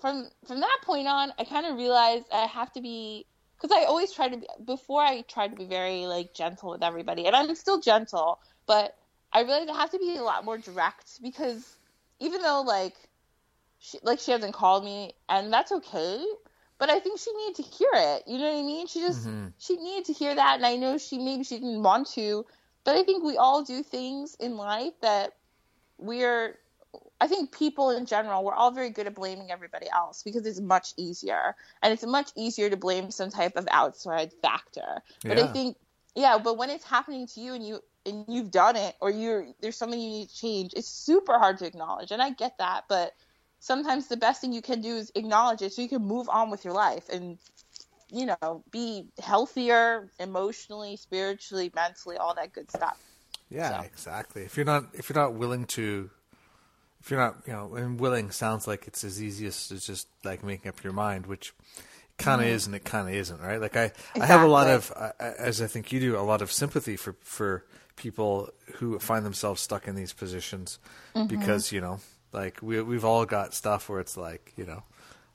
[0.00, 3.26] from from that point on i kind of realized i have to be
[3.60, 6.82] because i always try to be before i tried to be very like gentle with
[6.82, 8.96] everybody and i'm still gentle but
[9.32, 11.76] i realized i have to be a lot more direct because
[12.20, 12.94] even though like
[13.78, 16.24] she like she hasn't called me and that's okay
[16.78, 19.28] but i think she needed to hear it you know what i mean she just
[19.28, 19.52] Mhm.
[19.58, 22.44] she needed to hear that and i know she maybe she didn't want to
[22.84, 25.34] but i think we all do things in life that
[25.98, 26.58] we're
[27.20, 30.60] I think people in general, we're all very good at blaming everybody else because it's
[30.60, 31.54] much easier.
[31.82, 35.02] And it's much easier to blame some type of outside factor.
[35.26, 35.76] But I think
[36.14, 39.48] yeah, but when it's happening to you and you and you've done it or you're
[39.60, 42.10] there's something you need to change, it's super hard to acknowledge.
[42.10, 43.12] And I get that, but
[43.60, 46.50] sometimes the best thing you can do is acknowledge it so you can move on
[46.50, 47.38] with your life and
[48.10, 52.98] you know, be healthier emotionally, spiritually, mentally, all that good stuff.
[53.50, 53.86] Yeah, So.
[53.86, 54.42] exactly.
[54.44, 56.10] If you're not if you're not willing to
[57.02, 60.08] if you're not, you know, and willing sounds like it's as easy as as just
[60.24, 61.52] like making up your mind, which
[62.18, 63.60] kind of is and it kind of isn't, right?
[63.60, 66.40] Like I I have a lot of uh, as I think you do a lot
[66.42, 67.64] of sympathy for for
[67.96, 70.78] people who find themselves stuck in these positions
[71.14, 71.26] Mm-hmm.
[71.26, 72.00] because you know,
[72.32, 74.82] like we we've all got stuff where it's like you know.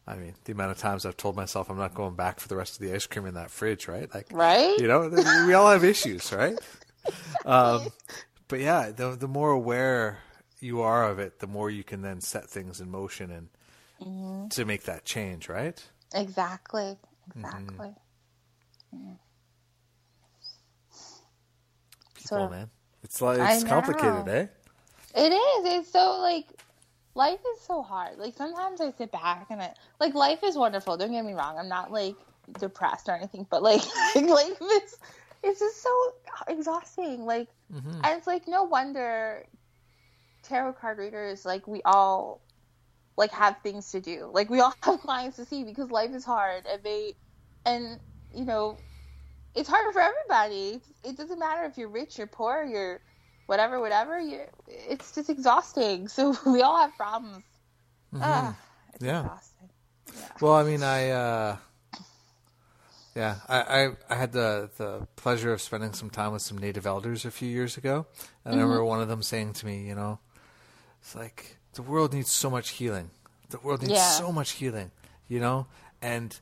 [0.06, 2.58] I mean, the amount of times I've told myself I'm not going back for the
[2.58, 4.14] rest of the ice cream in that fridge, right?
[4.14, 4.78] Like, Right?
[4.78, 5.08] You know,
[5.48, 6.58] we all have issues, right?
[7.46, 7.88] Um,
[8.48, 10.20] but yeah, the the more aware
[10.62, 13.50] you are of it, the more you can then set things in motion and
[14.02, 14.48] Mm-hmm.
[14.50, 15.82] to make that change, right?
[16.14, 16.98] Exactly.
[17.38, 17.46] Mm-hmm.
[17.46, 17.94] Exactly.
[22.16, 22.70] People, Sort of- man,
[23.04, 24.48] it's like it's complicated, eh?
[25.16, 25.74] It is.
[25.74, 26.46] It's so like
[27.16, 28.18] life is so hard.
[28.18, 30.98] Like sometimes I sit back and I like life is wonderful.
[30.98, 31.58] Don't get me wrong.
[31.58, 32.18] I'm not like
[32.58, 33.82] depressed or anything, but like
[34.16, 34.98] life is
[35.44, 36.12] it's just so
[36.48, 37.26] exhausting.
[37.26, 38.04] Like Mm-hmm.
[38.04, 39.46] and it's like no wonder
[40.44, 42.42] tarot card readers like we all
[43.18, 44.30] like have things to do.
[44.34, 47.14] Like we all have clients to see because life is hard and they
[47.66, 48.00] and
[48.34, 48.80] you know
[49.56, 50.82] it's hard for everybody.
[51.04, 53.02] It doesn't matter if you're rich, you're poor, you're
[53.54, 54.20] whatever, whatever.
[54.20, 56.08] You, it's just exhausting.
[56.16, 57.44] So we all have problems.
[58.20, 58.56] Ah,
[58.90, 59.06] it's Mm-hmm.
[59.06, 59.22] Yeah.
[59.22, 59.70] exhausting.
[60.42, 61.58] Well, I mean, I, uh,
[63.16, 66.88] yeah, I, I, I had the, the pleasure of spending some time with some native
[66.88, 68.08] elders a few years ago.
[68.44, 70.18] And I remember one of them saying to me, you know,
[71.02, 73.12] it's like the world needs so much healing.
[73.50, 74.10] The world needs Yeah.
[74.18, 74.90] so much healing,
[75.28, 75.68] you know,
[76.02, 76.36] and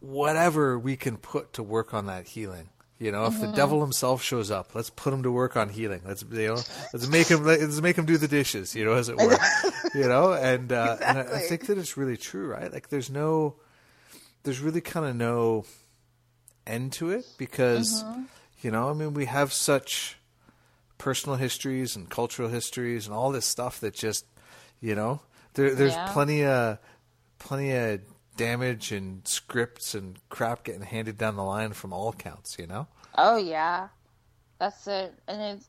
[0.00, 2.70] whatever we can put to work on that healing.
[3.00, 6.02] You know, if the devil himself shows up, let's put him to work on healing.
[6.06, 8.74] Let's you know, let's make him let's make him do the dishes.
[8.76, 9.38] You know, as it were.
[9.94, 12.70] you know, and uh, and I, I think that it's really true, right?
[12.70, 13.56] Like, there's no,
[14.42, 15.64] there's really kind of no
[16.66, 18.04] end to it because,
[18.60, 20.18] you know, I mean, we have such
[20.98, 24.26] personal histories and cultural histories and all this stuff that just,
[24.78, 25.22] you know,
[25.54, 26.04] there, there's Yeah.
[26.04, 26.78] plenty of,
[27.38, 28.00] plenty of
[28.40, 32.86] damage and scripts and crap getting handed down the line from all counts, you know?
[33.16, 33.88] Oh yeah,
[34.58, 35.12] that's it.
[35.28, 35.68] And it's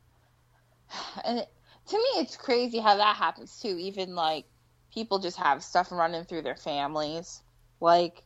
[1.26, 1.50] and it,
[1.90, 3.78] to me, it's crazy how that happens too.
[3.78, 4.46] Even like
[4.94, 7.42] people just have stuff running through their families.
[7.82, 8.24] Like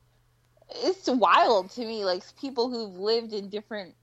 [0.70, 2.06] it's wild to me.
[2.06, 3.96] Like people who've lived in different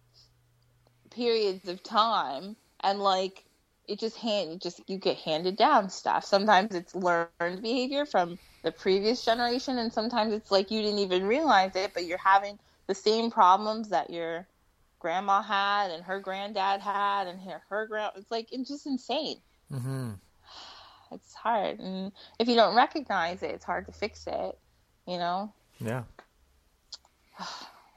[1.13, 3.45] periods of time and like
[3.87, 6.25] it just hand just you get handed down stuff.
[6.25, 11.27] Sometimes it's learned behavior from the previous generation, and sometimes it's like you didn't even
[11.27, 14.47] realize it, but you're having the same problems that your
[14.99, 18.13] grandma had and her granddad had and her, her grand.
[18.17, 19.39] It's like it's just insane.
[19.73, 20.11] Mm-hmm.
[21.11, 24.59] It's hard, and if you don't recognize it, it's hard to fix it.
[25.07, 25.53] You know.
[25.81, 26.05] Yeah.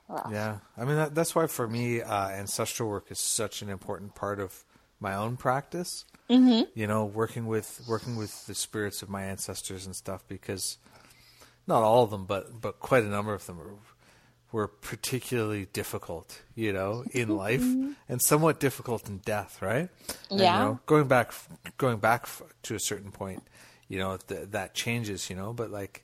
[0.09, 0.31] Ugh.
[0.31, 4.13] Yeah, I mean that, that's why for me, uh, ancestral work is such an important
[4.13, 4.63] part of
[5.09, 5.91] my own practice.
[6.29, 6.63] Mm-hmm.
[6.79, 10.77] You know, working with working with the spirits of my ancestors and stuff, because
[11.67, 13.75] not all of them, but but quite a number of them were,
[14.51, 16.41] were particularly difficult.
[16.55, 17.61] You know, in life
[18.09, 19.89] and somewhat difficult in death, right?
[20.31, 20.57] And, Yeah.
[20.57, 21.31] you know, going back
[21.77, 22.27] going back
[22.63, 23.43] to a certain point,
[23.87, 25.29] you know th- that changes.
[25.29, 26.01] You know, but like,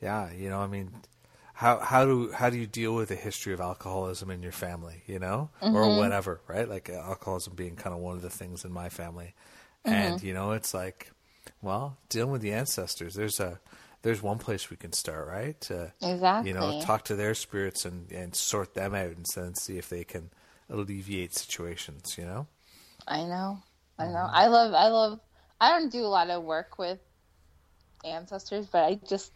[0.00, 0.92] yeah, you know, I mean
[1.54, 5.04] how how do how do you deal with the history of alcoholism in your family,
[5.06, 5.98] you know, or mm-hmm.
[5.98, 6.68] whatever, right?
[6.68, 9.34] Like uh, alcoholism being kind of one of the things in my family,
[9.86, 9.94] mm-hmm.
[9.94, 11.12] and you know, it's like,
[11.62, 13.14] well, dealing with the ancestors.
[13.14, 13.60] There's a
[14.02, 15.58] there's one place we can start, right?
[15.62, 16.50] To, Exactly.
[16.50, 19.88] You know, talk to their spirits and and sort them out, and then see if
[19.88, 20.30] they can
[20.68, 22.18] alleviate situations.
[22.18, 22.46] You know.
[23.06, 23.62] I know.
[23.96, 24.12] I know.
[24.12, 24.36] Mm-hmm.
[24.36, 24.74] I love.
[24.74, 25.20] I love.
[25.60, 26.98] I don't do a lot of work with
[28.04, 29.30] ancestors, but I just.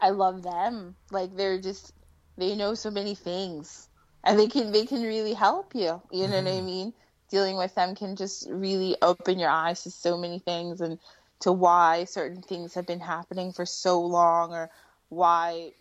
[0.00, 0.96] I love them.
[1.10, 1.92] Like they're just.
[2.38, 3.88] They know so many things,
[4.22, 4.70] and they can.
[4.70, 6.02] They can really help you.
[6.12, 6.92] You know what I mean?
[7.30, 10.98] Dealing with them can just really open your eyes to so many things and
[11.40, 14.70] to why certain things have been happening for so long, or
[15.08, 15.72] why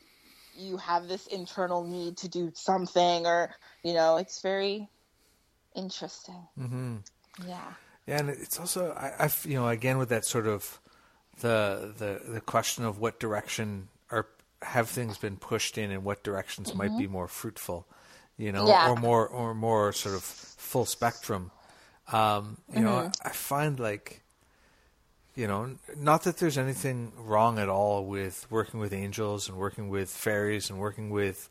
[0.57, 4.87] you have this internal need to do something, or you know, it's very
[5.75, 6.47] interesting.
[6.57, 6.95] Mm-hmm.
[7.45, 7.73] Yeah.
[8.07, 10.79] Yeah, and it's also I, I f- you know again with that sort of
[11.41, 13.89] the the the question of what direction
[14.61, 17.87] have things been pushed in and what directions might be more fruitful,
[18.37, 18.89] you know, Yeah.
[18.89, 21.51] or more or more sort of full spectrum.
[22.11, 24.21] Um, you know, I find like
[25.35, 29.89] you know, not that there's anything wrong at all with working with angels and working
[29.89, 31.49] with fairies and working with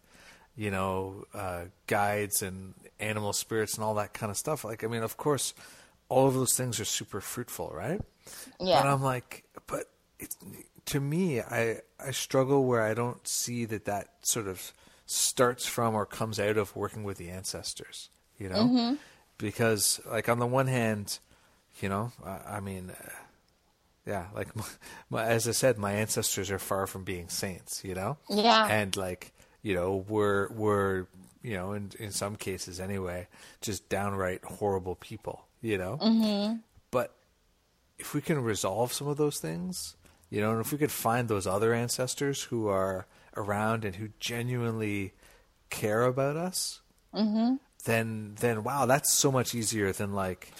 [0.56, 4.64] you know uh, guides and animal spirits and all that kind of stuff.
[4.64, 5.52] Like, I mean, of course,
[6.08, 8.00] all of those things are super fruitful, right?
[8.58, 8.80] Yeah.
[8.82, 9.84] But I'm like, but
[10.18, 10.34] it,
[10.86, 14.72] to me, I I struggle where I don't see that that sort of
[15.06, 18.08] starts from or comes out of working with the ancestors,
[18.38, 18.94] you know, Mm-hmm.
[19.38, 21.18] because like on the one hand,
[21.80, 22.90] you know, I, I mean.
[22.90, 23.10] Uh,
[24.06, 24.64] yeah, like my,
[25.10, 28.18] my, as I said, my ancestors are far from being saints, you know.
[28.28, 28.66] Yeah.
[28.68, 29.32] And like,
[29.62, 31.06] you know, we're we're
[31.42, 33.28] you know, in in some cases anyway,
[33.60, 35.98] just downright horrible people, you know.
[36.02, 36.56] Mm-hmm.
[36.90, 37.14] But
[37.98, 39.96] if we can resolve some of those things,
[40.34, 43.06] you know, and if we could find those other ancestors who are
[43.36, 45.12] around and who genuinely
[45.70, 46.80] care about us,
[47.14, 47.54] Mm-hmm.
[47.84, 50.52] then then wow, that's so much easier than like,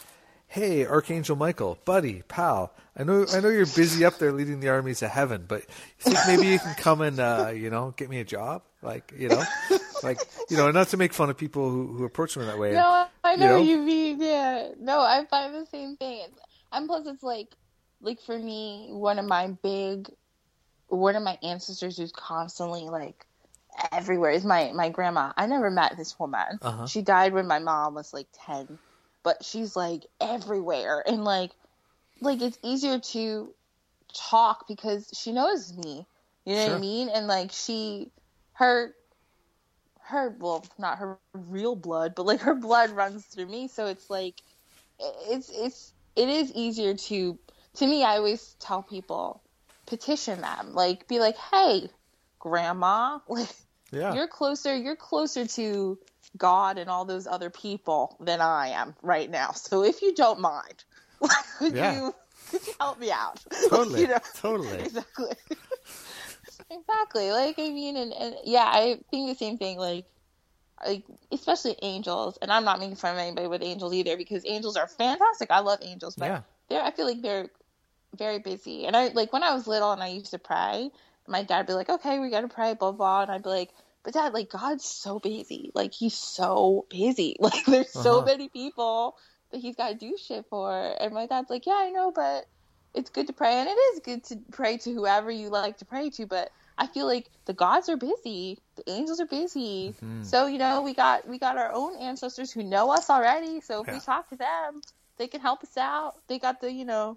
[0.47, 4.69] hey, Archangel Michael, buddy, pal, I know I know you're busy up there leading the
[4.69, 5.63] armies of heaven, but
[6.07, 9.13] you think maybe you can come and uh, you know get me a job, like
[9.19, 9.43] you know,
[10.05, 12.73] like you know, not to make fun of people who, who approach me that way.
[12.73, 13.59] No, I know know?
[13.59, 14.21] what you mean.
[14.23, 14.69] Yeah.
[14.79, 16.29] No, I find the same thing.
[16.73, 17.49] And plus, it's like,
[18.01, 20.11] like for me, one of my big,
[20.89, 23.27] one of my ancestors who's constantly like
[23.93, 25.33] everywhere is my my grandma.
[25.37, 26.59] I never met this woman.
[26.63, 26.87] Uh-huh.
[26.87, 28.79] She died when my mom was like ten,
[29.23, 31.51] but she's like everywhere and like,
[32.21, 33.53] like it's easier to
[34.13, 36.07] talk because she knows me.
[36.45, 37.09] You know what I mean?
[37.09, 38.11] And like she,
[38.55, 38.95] her
[40.05, 44.11] her well not her real blood but like her blood runs through me so it's
[44.11, 44.35] like
[45.01, 47.39] it's it's it is easier to
[47.75, 49.43] to me i always tell people
[49.87, 50.73] petition them.
[50.73, 51.89] Like be like hey
[52.39, 53.49] grandma like
[53.93, 55.99] yeah, you're closer you're closer to
[56.37, 59.51] god and all those other people than i am right now.
[59.55, 60.85] So if you don't mind
[61.59, 61.95] could Yeah.
[61.95, 62.15] you
[62.51, 63.43] could you help me out?
[63.71, 64.19] Totally, you know?
[64.37, 64.79] totally.
[64.85, 65.31] exactly.
[66.71, 67.31] Exactly.
[67.33, 70.07] Like i mean and, and yeah i think the same thing like
[70.85, 74.77] like especially angels and i'm not making fun of anybody with angels either because angels
[74.77, 75.51] are fantastic.
[75.51, 76.41] I love angels but Yeah.
[76.69, 77.49] they're i feel like they're
[78.17, 78.87] very busy.
[78.87, 80.91] And i like when i was little and i used to pray
[81.27, 83.71] my dad would be like okay we gotta pray blah blah and i'd be like
[84.05, 85.71] but dad like god's so busy.
[85.75, 87.37] Like he's so busy.
[87.41, 88.27] Like there's so Uh-huh.
[88.27, 89.17] many people
[89.51, 90.71] that he's got to do shit for.
[91.01, 92.45] And my dad's like yeah i know but
[92.95, 93.55] it's good to pray.
[93.55, 96.87] And it is good to pray to whoever you like to pray to but i
[96.87, 98.59] feel like the gods are busy.
[98.77, 99.95] The angels are busy.
[100.03, 100.25] Mhm.
[100.25, 103.61] so you know we got we got our own ancestors who know us already.
[103.63, 103.95] So if Yeah.
[103.95, 104.83] we talk to them
[105.17, 106.13] they can help us out.
[106.29, 107.17] They got the you know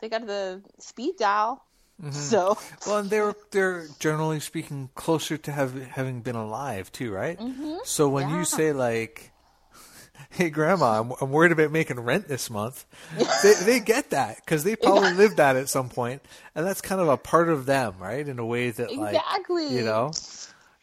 [0.00, 1.64] they got the speed dial
[2.02, 2.12] Mhm.
[2.14, 7.38] so Well, and they're they're generally speaking closer to have having been alive too, right?
[7.40, 7.78] Mhm.
[7.84, 8.38] So when Yeah.
[8.38, 9.32] you say like,
[10.30, 12.84] "Hey, Grandma, I'm, I'm worried about making rent this month,"
[13.42, 16.22] they they get that because they probably lived that at some point,
[16.54, 18.26] and that's kind of a part of them, right?
[18.26, 20.12] In a way that like exactly you know,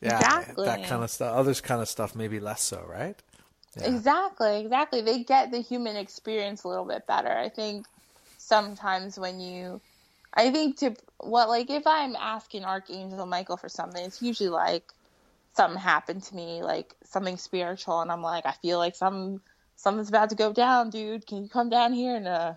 [0.02, 0.66] yeah, Exactly.
[0.66, 1.34] that kind of stuff.
[1.34, 3.16] Others kind of stuff maybe less so, right?
[3.78, 3.88] Yeah.
[3.88, 5.02] Exactly, exactly.
[5.02, 7.30] They get the human experience a little bit better.
[7.32, 7.86] I think
[8.46, 9.82] sometimes when you,
[10.34, 14.92] I think to what like if I'm asking Archangel Michael for something, it's usually like
[15.54, 19.42] something happened to me, like something spiritual, and I'm like, I feel like some
[19.76, 21.26] something's about to go down, dude.
[21.26, 22.54] Can you come down here and uh,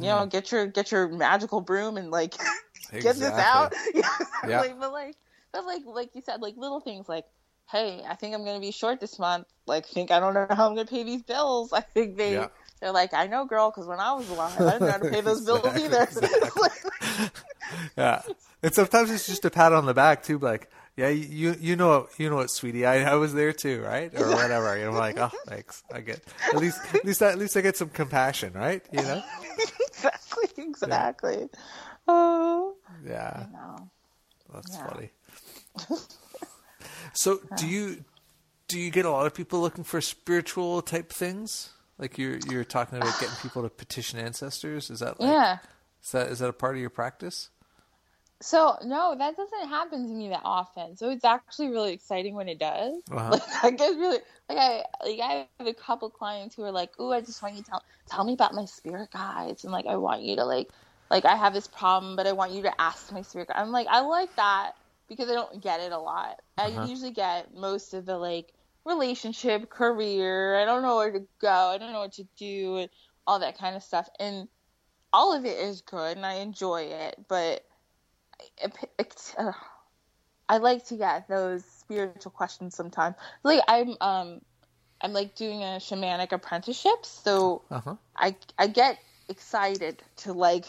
[0.00, 2.34] you know, get your get your magical broom and like
[3.00, 3.72] get this out?
[3.94, 5.14] Yeah, like, but like,
[5.52, 7.26] but like, like you said, like little things like,
[7.70, 9.46] hey, I think I'm gonna be short this month.
[9.66, 11.72] Like, think I don't know how I'm gonna pay these bills.
[11.74, 12.34] I think they.
[12.34, 12.48] Yeah.
[12.82, 15.04] They're like, I know, girl, because when I was alive, I didn't know how to
[15.04, 16.08] pay those bills either.
[17.96, 18.22] Yeah,
[18.62, 22.08] and sometimes it's just a pat on the back too, like, yeah, you you know
[22.18, 24.74] you know what, sweetie, I, I was there too, right, or whatever.
[24.74, 26.22] And I'm like, oh, thanks, I get
[26.52, 28.82] at least at least at least I get some compassion, right?
[28.92, 29.22] You know,
[29.88, 31.48] exactly, exactly.
[32.08, 32.74] Oh,
[33.06, 33.44] yeah,
[34.52, 34.86] that's Yeah.
[34.86, 35.10] funny.
[37.14, 38.04] So, do you
[38.68, 41.70] do you get a lot of people looking for spiritual type things?
[42.02, 44.90] Like you're you're talking about getting people to petition ancestors.
[44.90, 45.58] Is that like, Yeah.
[46.02, 47.48] Is that is that a part of your practice?
[48.40, 50.96] So no, that doesn't happen to me that often.
[50.96, 53.00] So it's actually really exciting when it does.
[53.08, 53.30] Uh-huh.
[53.38, 56.98] Like I get really like I like I have a couple clients who are like,
[56.98, 59.86] "Ooh, I just want you to tell tell me about my spirit guides," and like
[59.86, 60.70] I want you to like
[61.08, 63.58] like I have this problem, but I want you to ask my spirit guide.
[63.58, 64.72] I'm like, I like that
[65.08, 66.40] because I don't get it a lot.
[66.58, 66.80] Uh-huh.
[66.80, 68.52] I usually get most of the like
[68.84, 70.56] relationship, career.
[70.56, 71.48] I don't know where to go.
[71.48, 72.90] I don't know what to do, and
[73.26, 74.08] all that kind of stuff.
[74.18, 74.48] And
[75.12, 77.62] all of it is good, and I enjoy it, but
[78.62, 79.52] it, it, uh,
[80.48, 83.06] I like to get those spiritual questions sometimes.
[83.34, 84.40] Like I'm um
[85.00, 87.96] I'm like doing a shamanic apprenticeship, so Uh huh.
[88.16, 90.66] I I get excited to like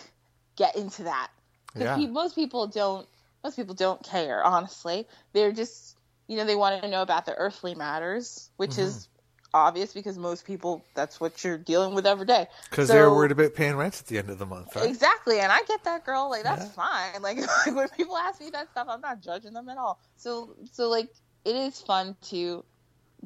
[0.58, 1.30] get into that
[1.74, 2.08] because Yeah.
[2.08, 3.08] most people don't
[3.44, 5.08] most people don't care honestly.
[5.34, 5.98] They're just
[6.28, 9.68] you know they want to know about the earthly matters, which is Mm-hmm.
[9.68, 12.48] obvious because most people that's what you're dealing with every day.
[12.70, 14.86] Because So- they're worried about paying rent at the end of the month, right?
[14.90, 16.30] Exactly, and I get that, girl.
[16.30, 16.72] Like that's Yeah.
[17.12, 17.22] fine.
[17.22, 17.38] Like
[17.76, 20.00] when people ask me that stuff, I'm not judging them at all.
[20.18, 21.10] So, so like
[21.46, 22.64] it is fun to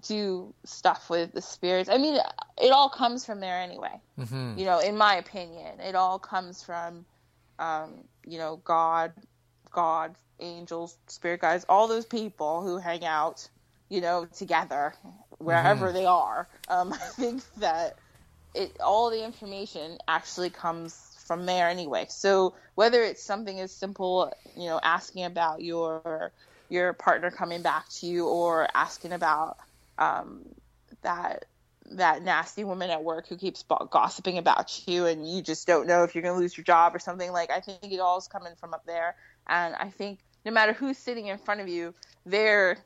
[0.07, 1.89] do stuff with the spirits.
[1.89, 2.19] I mean,
[2.61, 3.99] it all comes from there anyway.
[4.19, 4.57] Mm-hmm.
[4.59, 7.05] You know, in my opinion, it all comes from,
[7.57, 9.11] um, you know, God,
[9.77, 13.47] God, angels, spirit guides, all those people who hang out,
[13.89, 14.95] you know, together
[15.37, 16.49] wherever they are.
[16.67, 17.93] Um, I think that
[18.55, 22.07] it all the information actually comes from there anyway.
[22.09, 26.33] So whether it's something as simple, you know, asking about your
[26.69, 29.57] your partner coming back to you, or asking about
[29.99, 30.43] um,
[31.03, 31.45] that
[31.91, 36.03] that nasty woman at work who keeps gossiping about you, and you just don't know
[36.03, 37.31] if you're going to lose your job or something.
[37.31, 39.15] Like I think it all's coming from up there,
[39.47, 41.93] and I think no matter who's sitting in front of you,
[42.25, 42.77] they're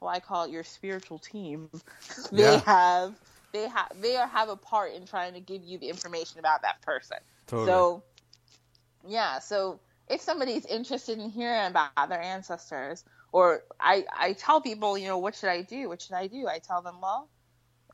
[0.00, 1.68] well, I call it your spiritual team.
[2.32, 2.60] they yeah.
[2.60, 3.14] have
[3.52, 6.82] they have they have a part in trying to give you the information about that
[6.82, 7.18] person.
[7.46, 7.66] Totally.
[7.66, 8.02] So,
[9.06, 9.38] yeah.
[9.38, 15.08] So if somebody's interested in hearing about their ancestors, or I I tell people, you
[15.08, 15.88] know, what should I do?
[15.88, 16.46] What should I do?
[16.46, 17.28] I tell them, well,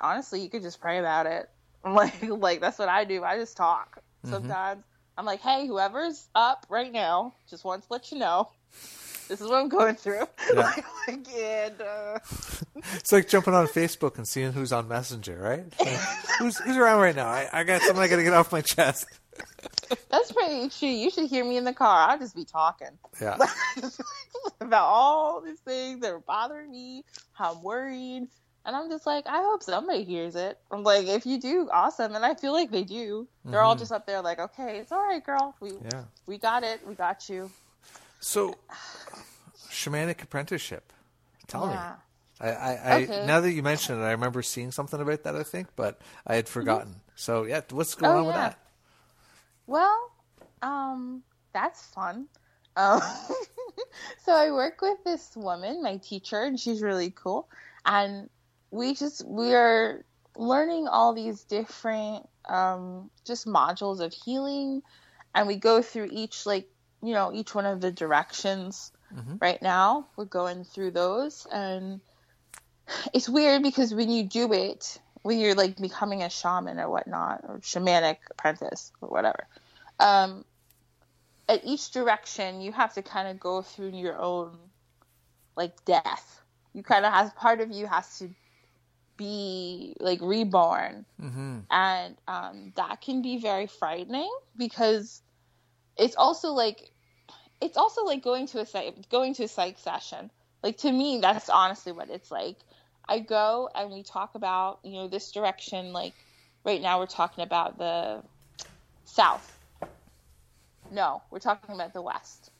[0.00, 1.48] honestly, you could just pray about it.
[1.84, 3.24] like like that's what I do.
[3.24, 3.96] I just talk.
[3.96, 4.32] Mm-hmm.
[4.32, 4.93] Sometimes mm-hmm.
[5.16, 8.48] I'm like, hey, whoever's up right now, just wants to let you know
[9.28, 10.26] this is what I'm going through.
[10.54, 10.72] Yeah.
[11.08, 12.18] like, and, uh...
[12.94, 15.64] it's like jumping on Facebook and seeing who's on Messenger, right?
[16.38, 17.26] who's who's around right now?
[17.26, 19.06] I, I got something I got to get off my chest.
[20.10, 20.88] That's pretty true.
[20.88, 22.10] You should hear me in the car.
[22.10, 22.88] I'll just be talking.
[23.20, 23.38] Yeah.
[24.60, 28.28] about all these things that are bothering me, how I'm worried.
[28.66, 30.58] And I'm just like, I hope somebody hears it.
[30.70, 32.14] I'm like, if you do, awesome.
[32.14, 33.28] And I feel like they do.
[33.44, 33.66] They're mm-hmm.
[33.66, 35.54] all just up there like, okay, it's all right, girl.
[35.60, 36.04] We yeah.
[36.26, 36.80] we got it.
[36.86, 37.50] We got you.
[38.20, 38.56] So,
[39.68, 40.92] shamanic apprenticeship.
[41.46, 41.96] Tell yeah.
[42.40, 42.48] me.
[42.48, 43.22] I, I, okay.
[43.22, 45.36] I, now that you mention it, I remember seeing something about that.
[45.36, 46.88] I think, but I had forgotten.
[46.88, 46.98] Mm-hmm.
[47.16, 48.26] So yeah, what's going oh, on yeah.
[48.26, 48.58] with that?
[49.66, 50.10] Well,
[50.62, 52.26] um, that's fun.
[52.76, 53.00] Um,
[54.24, 57.48] so I work with this woman, my teacher, and she's really cool.
[57.86, 58.28] And
[58.74, 60.04] we just we are
[60.36, 64.82] learning all these different um, just modules of healing,
[65.34, 66.68] and we go through each like
[67.04, 69.34] you know, each one of the directions mm-hmm.
[69.40, 70.06] right now.
[70.16, 72.00] We're going through those and
[73.12, 77.44] it's weird because when you do it, when you're like becoming a shaman or whatnot,
[77.46, 79.46] or shamanic apprentice or whatever,
[80.00, 80.44] um,
[81.46, 84.56] at each direction you have to kind of go through your own
[85.56, 86.40] like death.
[86.72, 88.30] You kind of have part of you has to
[89.16, 91.58] be like reborn, mm-hmm.
[91.70, 95.22] and um, that can be very frightening because
[95.96, 96.90] it's also like
[97.60, 100.30] it's also like going to a psych going to a psych session.
[100.62, 102.56] Like to me, that's honestly what it's like.
[103.06, 105.92] I go and we talk about you know this direction.
[105.92, 106.14] Like
[106.64, 108.22] right now, we're talking about the
[109.04, 109.50] south.
[110.90, 112.50] No, we're talking about the west.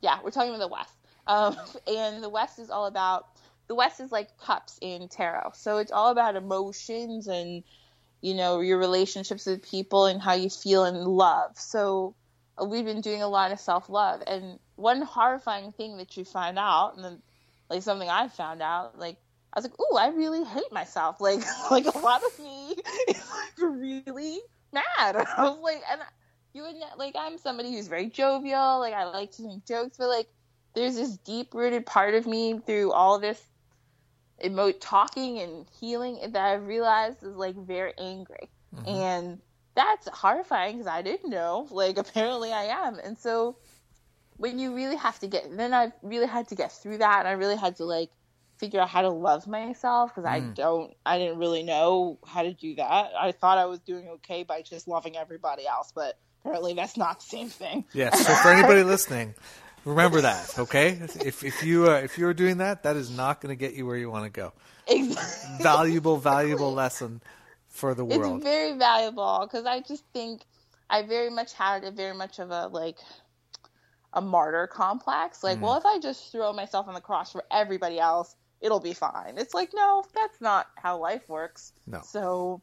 [0.00, 0.94] Yeah, we're talking about the west.
[1.26, 3.26] Um, and the west is all about
[3.70, 5.52] the west is like cups in tarot.
[5.54, 7.62] So it's all about emotions and
[8.20, 11.52] you know your relationships with people and how you feel in love.
[11.56, 12.16] So
[12.60, 14.24] uh, we've been doing a lot of self love.
[14.26, 17.22] And one horrifying thing that you find out, and then
[17.70, 19.18] like something I found out, like
[19.52, 21.40] I was like, "Ooh, I really hate myself." Like,
[21.70, 22.74] like a lot of me
[23.08, 24.40] is like really
[24.72, 24.82] mad.
[25.36, 26.00] I was like, and
[26.54, 28.80] you would not, like I'm somebody who's very jovial.
[28.80, 30.26] Like I like to make jokes, but like
[30.74, 33.40] there's this deep rooted part of me through all this
[34.42, 38.48] emote talking and healing that I realized is like very angry.
[38.74, 38.88] Mm-hmm.
[38.88, 39.38] And
[39.74, 41.66] that's horrifying because I didn't know.
[41.70, 42.98] Like, apparently I am.
[42.98, 43.56] And so
[44.36, 47.20] when you really have to get, then I really had to get through that.
[47.20, 48.10] And I really had to, like,
[48.58, 50.32] figure out how to love myself because mm.
[50.32, 53.10] I don't, I didn't really know how to do that.
[53.18, 57.20] I thought I was doing okay by just loving everybody else, but apparently that's not
[57.20, 57.84] the same thing.
[57.94, 58.26] Yes.
[58.26, 59.34] So for anybody listening,
[59.84, 60.98] remember that, okay?
[61.24, 63.86] If if you uh, if you're doing that, that is not going to get you
[63.86, 64.52] where you want to go.
[64.86, 65.62] Exactly.
[65.62, 67.20] Valuable, valuable lesson
[67.68, 68.36] for the world.
[68.36, 70.42] It's very valuable because I just think
[70.88, 72.98] I very much had a very much of a like
[74.12, 75.42] a martyr complex.
[75.42, 75.62] Like, mm.
[75.62, 79.34] well, if I just throw myself on the cross for everybody else, it'll be fine.
[79.38, 81.72] It's like, no, that's not how life works.
[81.86, 82.00] No.
[82.02, 82.60] So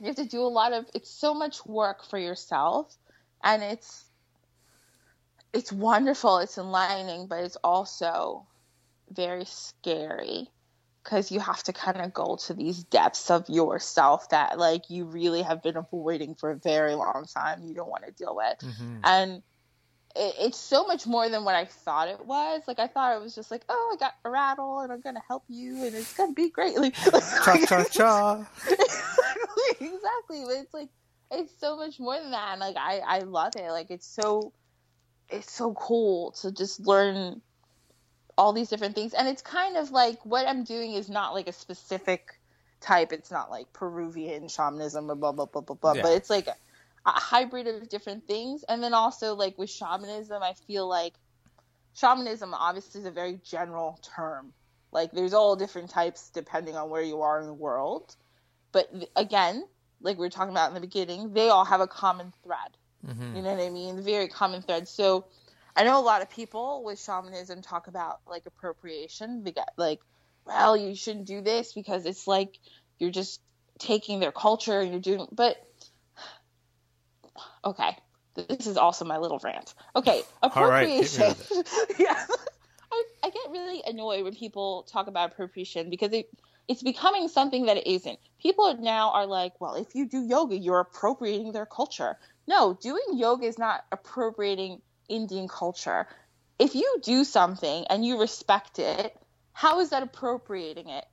[0.00, 2.94] you have to do a lot of it's so much work for yourself
[3.42, 4.04] and it's
[5.56, 8.46] it's wonderful, it's enlightening, but it's also
[9.10, 10.48] very scary
[11.02, 15.04] because you have to kind of go to these depths of yourself that like you
[15.04, 18.58] really have been avoiding for a very long time you don't want to deal with.
[18.58, 18.96] Mm-hmm.
[19.04, 19.42] and
[20.16, 23.22] it, it's so much more than what i thought it was like i thought it
[23.22, 26.14] was just like oh i got a rattle and i'm gonna help you and it's
[26.16, 26.74] gonna be great.
[26.78, 28.48] Like, cha cha cha.
[29.80, 30.88] Exactly but it's like
[31.30, 34.52] it's so much more than that and like i i love it like it's so
[35.28, 37.40] it's so cool to just learn
[38.38, 39.14] all these different things.
[39.14, 42.38] And it's kind of like what i'm doing is not like a specific
[42.80, 43.12] type.
[43.12, 45.92] It's not like peruvian shamanism or blah blah blah blah blah.
[45.94, 46.02] Yeah.
[46.02, 46.56] but it's like a,
[47.06, 48.64] a hybrid of different things.
[48.68, 51.14] And then also like with shamanism i feel like
[51.94, 54.52] shamanism obviously is a very general term.
[54.92, 58.14] Like there's all different types depending on where you are in the world.
[58.72, 59.64] But again
[60.00, 62.76] like we were talking about in the beginning, they all have a common thread.
[63.06, 63.36] Mm-hmm.
[63.36, 64.02] You know what I mean?
[64.02, 64.88] Very common thread.
[64.88, 65.26] So
[65.76, 69.44] I know a lot of people with shamanism talk about like appropriation.
[69.44, 70.00] They got like,
[70.46, 72.58] well, you shouldn't do this because it's like
[72.98, 73.40] you're just
[73.78, 75.26] taking their culture and you're doing.
[75.30, 75.56] But
[77.64, 77.96] okay,
[78.34, 79.74] this is also my little rant.
[79.94, 81.30] Okay, right, get appropriation.
[81.30, 81.50] of
[81.98, 82.26] yeah,
[82.90, 86.28] I, I get really annoyed when people talk about appropriation because it
[86.68, 88.18] it's becoming something that it isn't.
[88.40, 92.16] People now are like, well, if you do yoga, you're appropriating their culture.
[92.46, 96.06] No, doing yoga is not appropriating Indian culture.
[96.58, 99.16] If you do something and you respect it,
[99.52, 101.04] how is that appropriating it?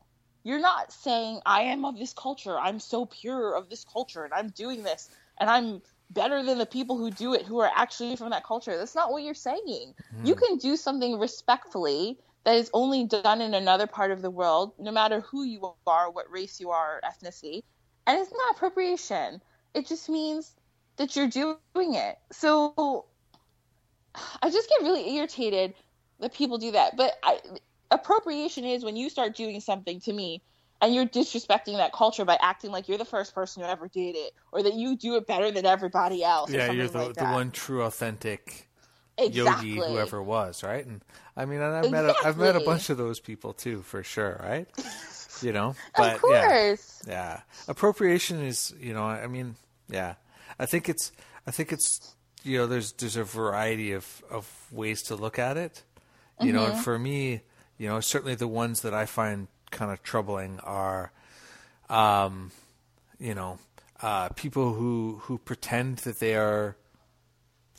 [0.43, 2.57] You're not saying, I am of this culture.
[2.59, 5.09] I'm so pure of this culture and I'm doing this
[5.39, 8.77] and I'm better than the people who do it who are actually from that culture.
[8.77, 9.93] That's not what you're saying.
[10.15, 10.25] Hmm.
[10.25, 14.73] You can do something respectfully that is only done in another part of the world,
[14.77, 17.63] no matter who you are, what race you are, or ethnicity.
[18.05, 19.41] And it's not appropriation.
[19.73, 20.53] It just means
[20.98, 22.18] that you're doing it.
[22.32, 23.06] So
[24.41, 25.74] I just get really irritated
[26.20, 26.96] that people do that.
[26.96, 27.39] But I,
[27.91, 30.41] appropriation is when you start doing something to me
[30.82, 34.16] and you're disrespecting that culture by acting like you're the first person who ever did
[34.16, 36.50] it or that you do it better than everybody else.
[36.50, 38.70] or Yeah, you're the, like the one true authentic
[39.18, 39.72] exactly.
[39.72, 40.86] yogi whoever was, right?
[40.86, 41.02] And
[41.36, 44.04] I mean, and I've met a, I've met a bunch of those people too, for
[44.04, 44.68] sure, right?
[45.41, 47.02] You know, but of course.
[47.08, 49.56] yeah, yeah, appropriation is, you know, I mean,
[49.89, 50.16] yeah,
[50.60, 51.12] I think it's,
[51.47, 55.58] I think it's, you know, there's there's a variety of of ways to look at
[55.58, 55.84] it,
[56.39, 57.41] you know, and for me,
[57.78, 61.12] you know, certainly the ones that I find kind of troubling are,
[61.89, 62.51] um,
[63.20, 63.60] you know,
[64.01, 66.76] uh, people who who pretend that they are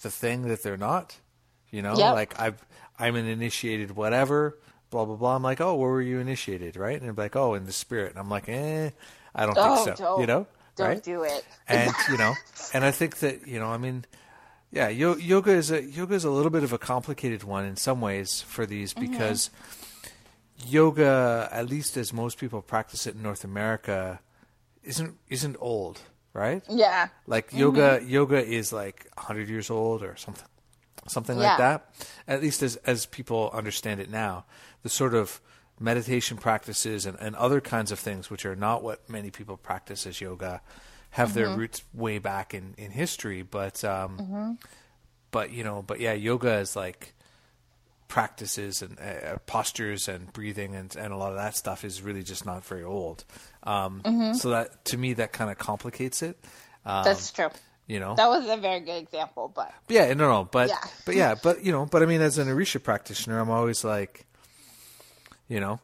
[0.03, 1.19] the thing that they're not.
[1.71, 2.13] You know, Yep.
[2.13, 2.65] like I've
[2.99, 4.59] I'm an initiated whatever,
[4.91, 5.37] blah blah blah.
[5.37, 6.97] I'm like, oh, where were you initiated, right?
[7.01, 8.11] And they're like, oh, in the spirit.
[8.11, 8.91] And I'm like, eh,
[9.35, 10.05] I don't Oh, think so.
[10.05, 10.21] don't.
[10.21, 10.47] You know,
[10.77, 11.03] Don't right?
[11.03, 11.45] do it.
[11.69, 12.35] and you know,
[12.73, 14.05] and I think that you know, I mean,
[14.71, 17.77] yeah, yo- yoga is a yoga is a little bit of a complicated one in
[17.77, 19.11] some ways for these Mm-hmm.
[19.13, 19.51] because
[20.67, 24.21] yoga, at least as most people practice it in North America,
[24.83, 26.01] isn't isn't old,
[26.33, 26.63] right?
[26.69, 27.09] Yeah.
[27.27, 30.47] Like yoga, yoga is like 100 years old or something,
[31.09, 31.95] something like that.
[32.29, 34.45] At least as as people understand it now,
[34.83, 35.41] the sort of
[35.81, 40.07] meditation practices and, and other kinds of things, which are not what many people practice
[40.07, 40.61] as yoga,
[41.11, 43.43] have their roots way back in in history.
[43.43, 44.59] But um,
[45.31, 47.15] but you know, but yeah, yoga is like
[48.09, 52.23] practices and uh, postures and breathing and, and a lot of that stuff is really
[52.23, 53.25] just not very old.
[53.65, 56.39] Um, So that to me that kind of complicates it.
[56.85, 57.49] Um, That's true.
[57.87, 58.15] you know.
[58.15, 60.79] That was a very good example, but yeah, no, no, but Yeah.
[61.07, 64.27] but yeah, but you know, but I mean, as an Orisha practitioner, I'm always like,
[65.49, 65.81] you know,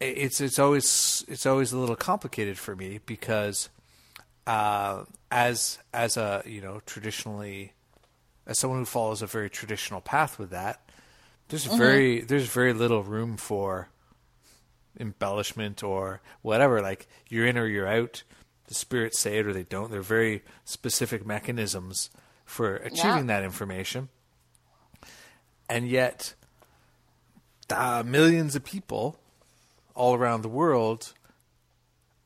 [0.00, 3.68] it's it's always it's always a little complicated for me because
[4.46, 7.72] uh, as as a you know traditionally
[8.46, 10.88] as someone who follows a very traditional path with that,
[11.48, 13.88] there's very there's very little room for
[15.00, 16.80] embellishment or whatever.
[16.82, 18.22] Like you're in or you're out.
[18.66, 19.90] The spirits say it or they don't.
[19.90, 22.08] They're very specific mechanisms
[22.46, 23.40] for achieving Yeah.
[23.40, 24.08] that information.
[25.68, 26.34] And yet,
[27.72, 29.18] uh, millions of people
[29.94, 31.12] all around the world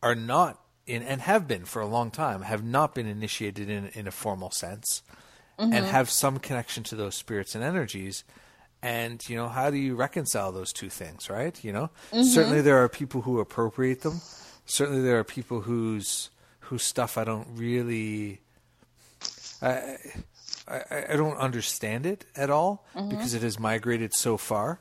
[0.02, 3.88] are not in and have been for a long time have not been initiated in
[3.88, 5.02] in a formal sense
[5.58, 5.84] and mm-hmm.
[5.86, 8.24] have some connection to those spirits and energies.
[8.80, 11.62] And you know how do you reconcile those two things right?
[11.62, 12.22] You know mm-hmm.
[12.22, 14.20] certainly there are people who appropriate them.
[14.64, 16.30] Certainly there are people whose
[16.60, 18.40] whose stuff I don't really
[19.60, 19.96] I
[20.66, 23.08] I, I don't understand it at all mm-hmm.
[23.10, 24.80] because it has migrated so far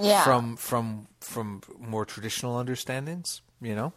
[0.00, 0.24] yeah.
[0.24, 3.92] from from from more traditional understandings, you know.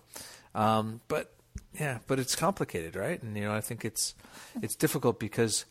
[0.55, 1.33] Um, but
[1.79, 3.21] yeah, but it's complicated, right?
[3.21, 4.15] And you know, I think it's
[4.61, 5.65] it's difficult because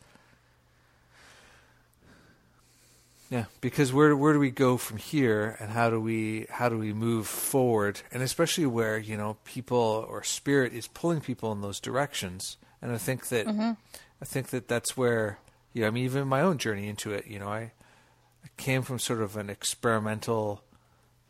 [3.31, 6.79] yeah, because where where do we go from here, and how do we how do
[6.79, 11.61] we move forward, and especially where you know people or spirit is pulling people in
[11.61, 15.39] those directions, and I think that I think that that's where
[15.73, 17.73] you know, I mean, even my own journey into it, you know, I
[18.57, 20.63] came from sort of an experimental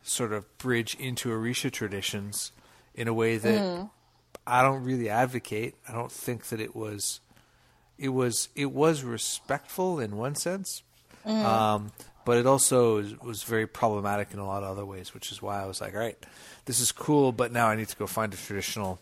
[0.03, 2.53] sort of bridge into Orisha traditions
[2.95, 3.89] in a way that
[4.47, 5.75] I don't really advocate.
[5.89, 7.21] I don't think that it was
[7.99, 10.83] it was it was respectful in one sense,
[11.25, 11.93] um,
[12.25, 15.13] but it also was, was very problematic in a lot of other ways.
[15.13, 16.19] Which is why I was like, all right,
[16.67, 19.01] this is cool, but now I need to go find a traditional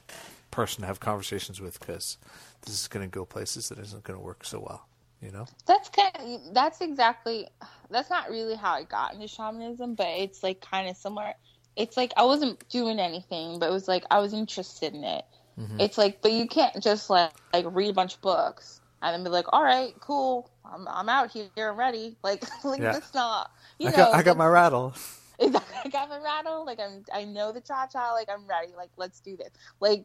[0.51, 2.17] person to have conversations with because
[2.63, 4.87] this is going to go places that isn't going to work so well.
[5.25, 5.47] You know?
[5.67, 7.49] That's kind of, that's exactly
[7.91, 11.33] that's not really how I got into shamanism, but it's like kind of similar.
[11.77, 15.25] It's like I wasn't doing anything, but it was like I was interested in it.
[15.59, 15.81] Mm-hmm.
[15.81, 19.25] It's like, but you can't just like like read a bunch of books and then
[19.25, 22.17] be like, all right, cool, I'm I'm out here, I'm ready.
[22.23, 22.93] Like like yeah.
[22.93, 23.51] that's not.
[23.79, 24.95] You I know, got, I got my rattle.
[25.41, 26.65] I got my rattle.
[26.67, 28.13] Like I'm, I know the cha cha.
[28.13, 28.73] Like I'm ready.
[28.77, 29.51] Like let's do this.
[29.81, 30.05] Like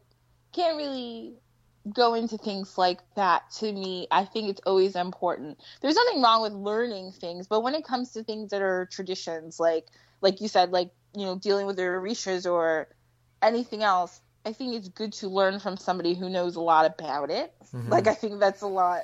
[0.52, 1.34] can't really
[1.94, 6.42] go into things like that to me i think it's always important there's nothing wrong
[6.42, 9.86] with learning things but when it comes to things that are traditions like
[10.20, 12.86] like you said like you know dealing with the orishas or
[13.40, 17.30] anything else i think it's good to learn from somebody who knows a lot about
[17.30, 17.88] it mm-hmm.
[17.88, 19.00] like i think that's a lot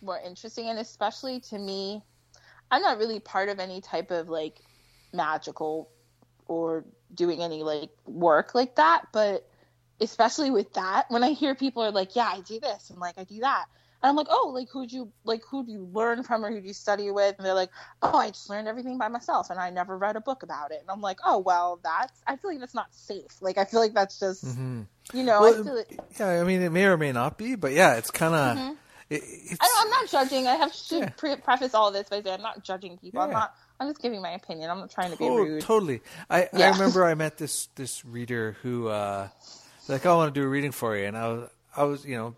[0.00, 2.00] more interesting and especially to me
[2.70, 4.60] i'm not really part of any type of like
[5.12, 5.90] magical
[6.46, 9.49] or doing any like work like that but
[10.00, 13.14] especially with that when i hear people are like yeah i do this and like
[13.18, 13.66] i do that
[14.02, 16.72] and i'm like oh like who'd you like who'd you learn from or who'd you
[16.72, 17.70] study with and they're like
[18.02, 20.80] oh i just learned everything by myself and i never read a book about it
[20.80, 23.80] and i'm like oh well that's i feel like that's not safe like i feel
[23.80, 24.82] like that's just mm-hmm.
[25.12, 27.54] you know well, I feel like, yeah i mean it may or may not be
[27.54, 28.72] but yeah it's kind of mm-hmm.
[29.10, 29.22] it,
[29.60, 31.08] I am not judging i have to yeah.
[31.10, 33.26] pre- preface all this by saying i'm not judging people yeah.
[33.26, 34.68] i'm not I'm just giving my opinion.
[34.68, 35.62] I'm not trying to be oh, rude.
[35.62, 36.02] Totally.
[36.28, 36.66] I, yeah.
[36.66, 39.28] I remember I met this this reader who uh,
[39.88, 42.04] like, oh, I want to do a reading for you, and I was, I was,
[42.04, 42.36] you know,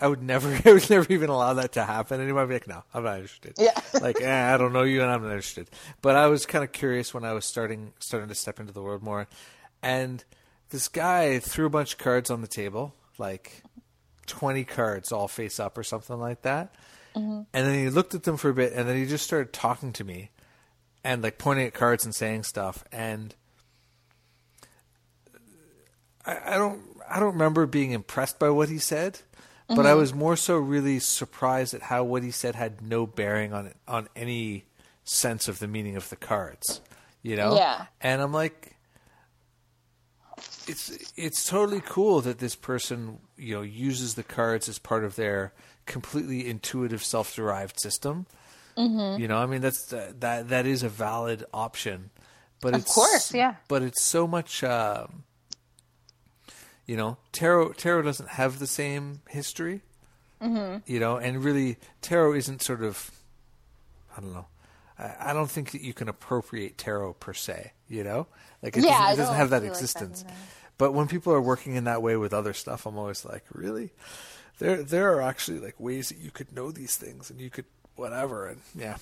[0.00, 2.20] I would never, I would never even allow that to happen.
[2.20, 3.54] And he might be like, no, I'm not interested.
[3.58, 3.78] Yeah.
[4.00, 5.68] like, eh, I don't know you, and I'm not interested.
[6.02, 8.82] But I was kind of curious when I was starting, starting to step into the
[8.82, 9.26] world more,
[9.82, 10.24] and
[10.70, 13.62] this guy threw a bunch of cards on the table, like
[14.26, 16.74] twenty cards, all face up or something like that.
[17.16, 17.42] Mm-hmm.
[17.52, 19.92] And then he looked at them for a bit, and then he just started talking
[19.94, 20.30] to me,
[21.02, 23.34] and like pointing at cards and saying stuff, and
[26.28, 29.20] I, I don't I don't remember being impressed by what he said,
[29.66, 29.86] but mm-hmm.
[29.86, 33.72] I was more so really surprised at how what he said had no bearing on
[33.86, 34.64] on any
[35.04, 36.80] sense of the meaning of the cards.
[37.22, 37.56] You know?
[37.56, 37.86] Yeah.
[38.00, 38.76] And I'm like
[40.68, 45.16] it's it's totally cool that this person, you know, uses the cards as part of
[45.16, 45.52] their
[45.86, 48.26] completely intuitive self-derived system.
[48.76, 49.20] Mm-hmm.
[49.20, 52.10] You know, I mean that's that that is a valid option,
[52.60, 53.56] but of it's course, yeah.
[53.66, 55.24] But it's so much um,
[56.88, 59.82] you know, tarot tarot doesn't have the same history.
[60.42, 60.78] Mm-hmm.
[60.92, 63.10] You know, and really, tarot isn't sort of,
[64.16, 64.46] I don't know.
[64.98, 67.72] I, I don't think that you can appropriate tarot per se.
[67.88, 68.26] You know,
[68.62, 70.24] like it yeah, doesn't, it doesn't have that existence.
[70.24, 70.38] Like that
[70.78, 73.90] but when people are working in that way with other stuff, I'm always like, really?
[74.60, 77.66] There, there are actually like ways that you could know these things, and you could
[77.96, 78.96] whatever, and yeah.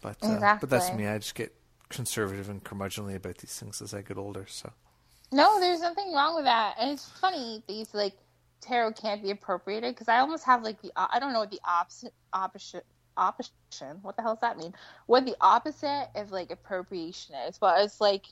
[0.00, 0.46] But exactly.
[0.46, 1.06] uh, but that's me.
[1.06, 1.52] I just get
[1.88, 4.46] conservative and curmudgeonly about these things as I get older.
[4.48, 4.72] So
[5.32, 6.76] no, there's nothing wrong with that.
[6.78, 8.14] And it's funny say, like,
[8.60, 11.60] tarot can't be appropriated because I almost have, like, the, I don't know what the
[11.66, 12.84] opposite, opposite,
[13.16, 14.74] opposition, what the hell does that mean?
[15.06, 17.58] What the opposite of, like, appropriation is.
[17.58, 18.26] But it's like,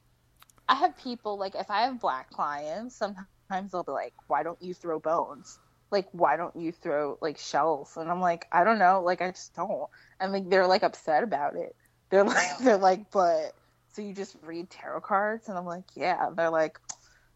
[0.68, 4.60] I have people, like, if I have black clients, sometimes they'll be like, why don't
[4.62, 5.58] you throw bones?
[5.90, 7.96] Like, why don't you throw, like, shells?
[7.96, 9.02] And I'm like, I don't know.
[9.02, 9.88] Like, I just don't.
[10.20, 11.74] And, like, they're, like, upset about it.
[12.10, 13.54] They're like, they're like, but
[13.92, 15.48] so you just read tarot cards?
[15.48, 16.28] And I'm like, yeah.
[16.28, 16.78] And they're like,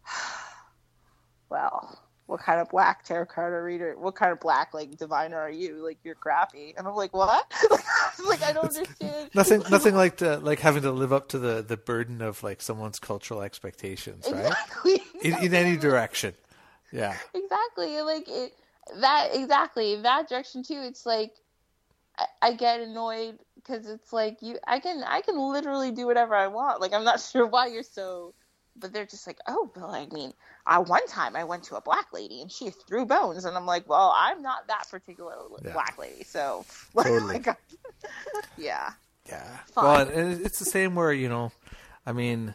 [1.51, 3.97] well, what kind of black tarot card reader?
[3.99, 5.85] What kind of black like diviner are you?
[5.85, 6.75] Like you're crappy.
[6.77, 7.53] And I'm like, what?
[8.27, 9.31] like I don't understand.
[9.35, 12.63] nothing, nothing like to like having to live up to the the burden of like
[12.63, 14.47] someone's cultural expectations, right?
[14.47, 15.03] Exactly.
[15.23, 16.35] In, in any direction.
[16.93, 17.17] Yeah.
[17.35, 18.01] Exactly.
[18.01, 18.55] Like it,
[19.01, 20.81] that exactly that direction too.
[20.83, 21.33] It's like
[22.19, 26.35] I, I get annoyed because it's like you I can I can literally do whatever
[26.35, 26.81] I want.
[26.81, 28.35] Like I'm not sure why you're so
[28.77, 30.33] but they're just like, oh, Bill, I mean,
[30.67, 33.67] I one time I went to a black lady and she threw bones, and I'm
[33.67, 35.35] like, well, I'm not that particular
[35.65, 35.73] yeah.
[35.73, 37.43] black lady, so totally,
[38.57, 38.93] yeah,
[39.29, 39.59] yeah.
[39.73, 39.85] Fun.
[39.85, 41.53] Well, and it's the same where you know,
[42.05, 42.55] I mean,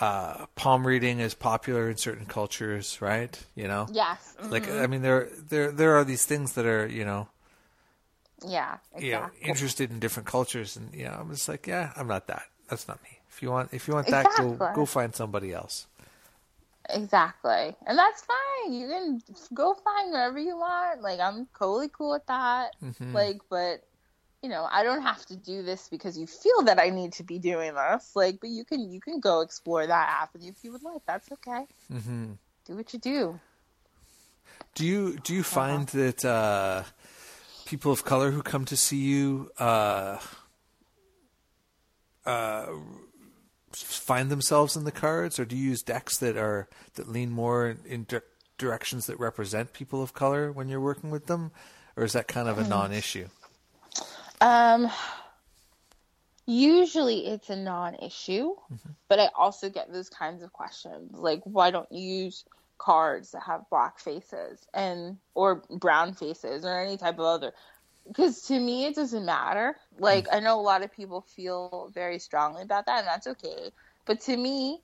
[0.00, 3.36] uh, palm reading is popular in certain cultures, right?
[3.54, 4.36] You know, yes.
[4.40, 4.50] Mm-hmm.
[4.50, 7.28] Like, I mean, there there there are these things that are you know
[8.46, 9.06] yeah, exactly.
[9.06, 12.26] you know, interested in different cultures, and you know, I'm just like, yeah, I'm not
[12.28, 12.44] that.
[12.68, 13.18] That's not me.
[13.30, 14.56] If you want, if you want that, exactly.
[14.56, 15.86] go go find somebody else.
[16.90, 18.72] Exactly, and that's fine.
[18.72, 19.22] You can
[19.54, 21.02] go find whatever you want.
[21.02, 22.76] Like I'm totally cool with that.
[22.82, 23.14] Mm-hmm.
[23.14, 23.84] Like, but
[24.42, 27.22] you know, I don't have to do this because you feel that I need to
[27.22, 28.10] be doing this.
[28.14, 31.02] Like, but you can you can go explore that avenue if you would like.
[31.06, 31.66] That's okay.
[31.92, 32.32] Mm-hmm.
[32.66, 33.40] Do what you do.
[34.74, 35.98] Do you do you find uh-huh.
[35.98, 36.24] that?
[36.24, 36.82] Uh,
[37.72, 40.18] people of color who come to see you uh,
[42.26, 42.66] uh,
[43.72, 47.74] find themselves in the cards, or do you use decks that are that lean more
[47.86, 48.20] in di-
[48.58, 51.50] directions that represent people of color when you're working with them,
[51.96, 52.68] or is that kind of a hmm.
[52.68, 53.28] non-issue?
[54.42, 54.90] Um,
[56.44, 58.90] usually it's a non-issue, mm-hmm.
[59.08, 62.44] but I also get those kinds of questions like, why don't you use
[62.82, 67.52] cards that have black faces and or brown faces or any type of other
[68.08, 69.76] because to me it doesn't matter.
[70.00, 73.70] Like i know a lot of people feel very strongly about that and that's okay.
[74.04, 74.80] But to me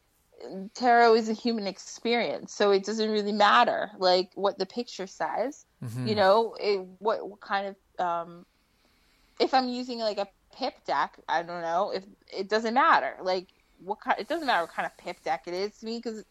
[0.75, 5.65] tarot is a human experience so it doesn't really matter like what the picture says.
[5.83, 6.07] Mm-hmm.
[6.07, 8.47] you know it, what, what kind of um
[9.41, 13.17] if i'm using like a pip deck i don't know if it doesn't matter.
[13.21, 13.49] Like
[13.81, 16.25] what kind it doesn't matter what kind of pip deck it is to me because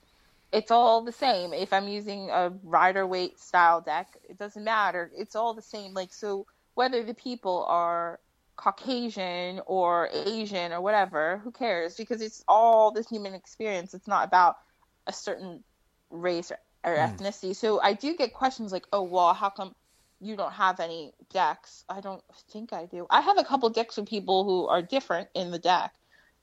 [0.52, 1.54] it's all the same.
[1.54, 5.12] If i'm using a Rider Waite style deck it doesn't matter.
[5.16, 5.94] It's all the same.
[5.94, 6.46] Like so
[6.76, 8.20] whether the people are
[8.56, 11.96] caucasian or asian or whatever who cares?
[11.96, 13.94] Because it's all this human experience.
[13.94, 14.58] It's not about
[15.06, 15.64] a certain
[16.10, 17.02] race or, or hmm.
[17.02, 17.56] ethnicity.
[17.56, 19.76] So i do get questions like oh well how come
[20.20, 21.84] you don't have any decks?
[21.88, 23.06] I don't think i do.
[23.10, 25.94] I have a couple decks with people who are different in the deck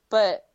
[0.09, 0.45] but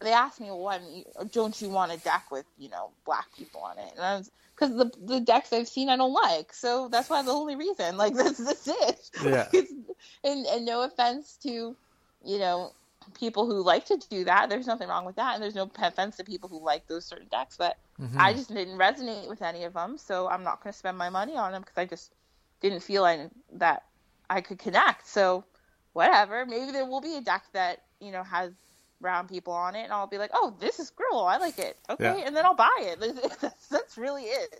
[0.00, 2.90] they asked me, well, why don't you, don't you want a deck with, you know,
[3.04, 3.92] black people on it?
[3.96, 7.22] And I was, because the the decks I've seen I don't like, so that's why
[7.22, 7.96] the only reason.
[7.98, 9.10] Like this, this it.
[9.24, 9.48] Yeah.
[10.24, 11.76] and and no offense to,
[12.24, 12.72] you know,
[13.18, 14.40] people who like to do that.
[14.40, 17.28] There's nothing wrong with that, and there's no offense to people who like those certain
[17.30, 17.56] decks.
[17.56, 18.20] But Mm-hmm.
[18.20, 21.08] I just didn't resonate with any of them, so I'm not going to spend my
[21.08, 22.12] money on them because I just
[22.60, 23.84] didn't feel I, that
[24.28, 25.06] I could connect.
[25.06, 25.44] So
[25.92, 26.44] whatever.
[26.44, 28.52] Maybe there will be a deck that you know has
[29.00, 31.20] brown people on it, and I'll be like, "Oh, this is cool.
[31.24, 32.26] I like it." Okay, Yeah.
[32.26, 33.00] and then I'll buy it.
[33.40, 34.54] That's, that's really it.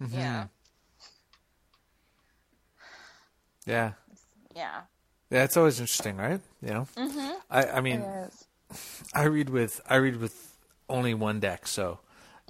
[0.00, 0.18] Mm-hmm.
[0.18, 0.44] Yeah,
[3.66, 3.92] Yeah.
[4.54, 4.80] yeah.
[5.30, 6.40] Yeah, it's always interesting, right?
[6.62, 7.34] You know, Mm-hmm.
[7.50, 8.04] I, I mean,
[9.14, 10.56] I read with I read with
[10.88, 11.98] only one deck, so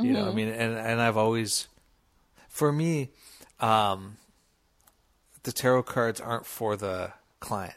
[0.02, 0.36] you know, I Mm-hmm.
[0.36, 1.68] mean, and and I've always,
[2.48, 3.10] for me,
[3.60, 4.16] um,
[5.44, 7.76] the tarot cards aren't for the client,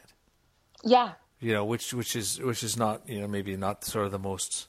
[0.84, 1.12] Yeah.
[1.40, 4.18] You know, which which is which is not you know maybe not sort of the
[4.18, 4.68] most,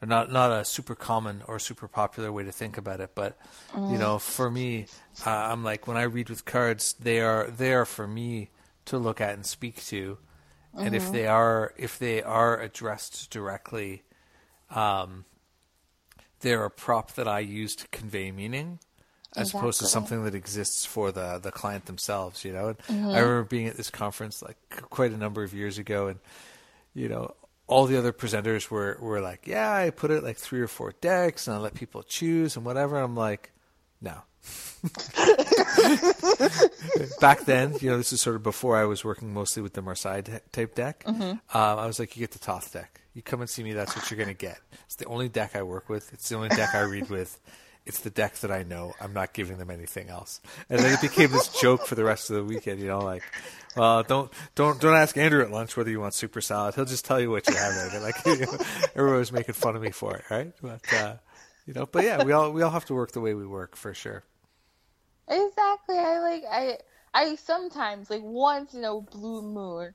[0.00, 3.36] not not a super common or super popular way to think about it, but
[3.74, 4.86] you know, for me,
[5.26, 8.50] uh, I'm like when I read with cards, they are they are for me
[8.86, 10.18] to look at and speak to,
[10.78, 14.04] and if they are if they are addressed directly,
[14.70, 15.24] um,
[16.40, 18.78] they're a prop that I use to convey meaning.
[19.36, 22.68] As opposed to something that exists for the, the client themselves, you know.
[22.68, 22.78] And
[23.12, 24.56] I remember being at this conference like
[24.90, 26.18] quite a number of years ago, and
[26.94, 27.34] you know,
[27.66, 30.92] all the other presenters were, were like, yeah, I put it like three or four
[31.00, 32.98] decks and I let people choose and whatever.
[32.98, 33.50] I'm like,
[34.00, 34.14] no.
[37.20, 39.82] Back then, you know, this is sort of before I was working mostly with the
[39.82, 40.22] Marseille
[40.52, 41.02] type deck.
[41.06, 43.00] Um, I was like, you get the Thoth deck.
[43.14, 44.58] You come and see me, that's what you're going to get.
[44.84, 46.12] It's the only deck I work with.
[46.12, 47.40] It's the only deck I read with.
[47.86, 48.94] It's the deck that I know.
[49.00, 50.40] I'm not giving them anything else.
[50.68, 53.22] And then it became this joke for the rest of the weekend, you know, like,
[53.76, 56.74] well, don't don't don't ask Andrew at lunch whether you want super salad.
[56.74, 58.00] He'll just tell you what you have there.
[58.06, 58.58] Like you know,
[58.94, 60.52] everyone was making fun of me for it, right?
[60.60, 61.14] But uh,
[61.66, 63.76] you know, but yeah, we all we all have to work the way we work
[63.76, 64.24] for sure.
[65.28, 65.98] Exactly.
[65.98, 66.78] I like I
[67.12, 69.94] I sometimes like once in a blue moon,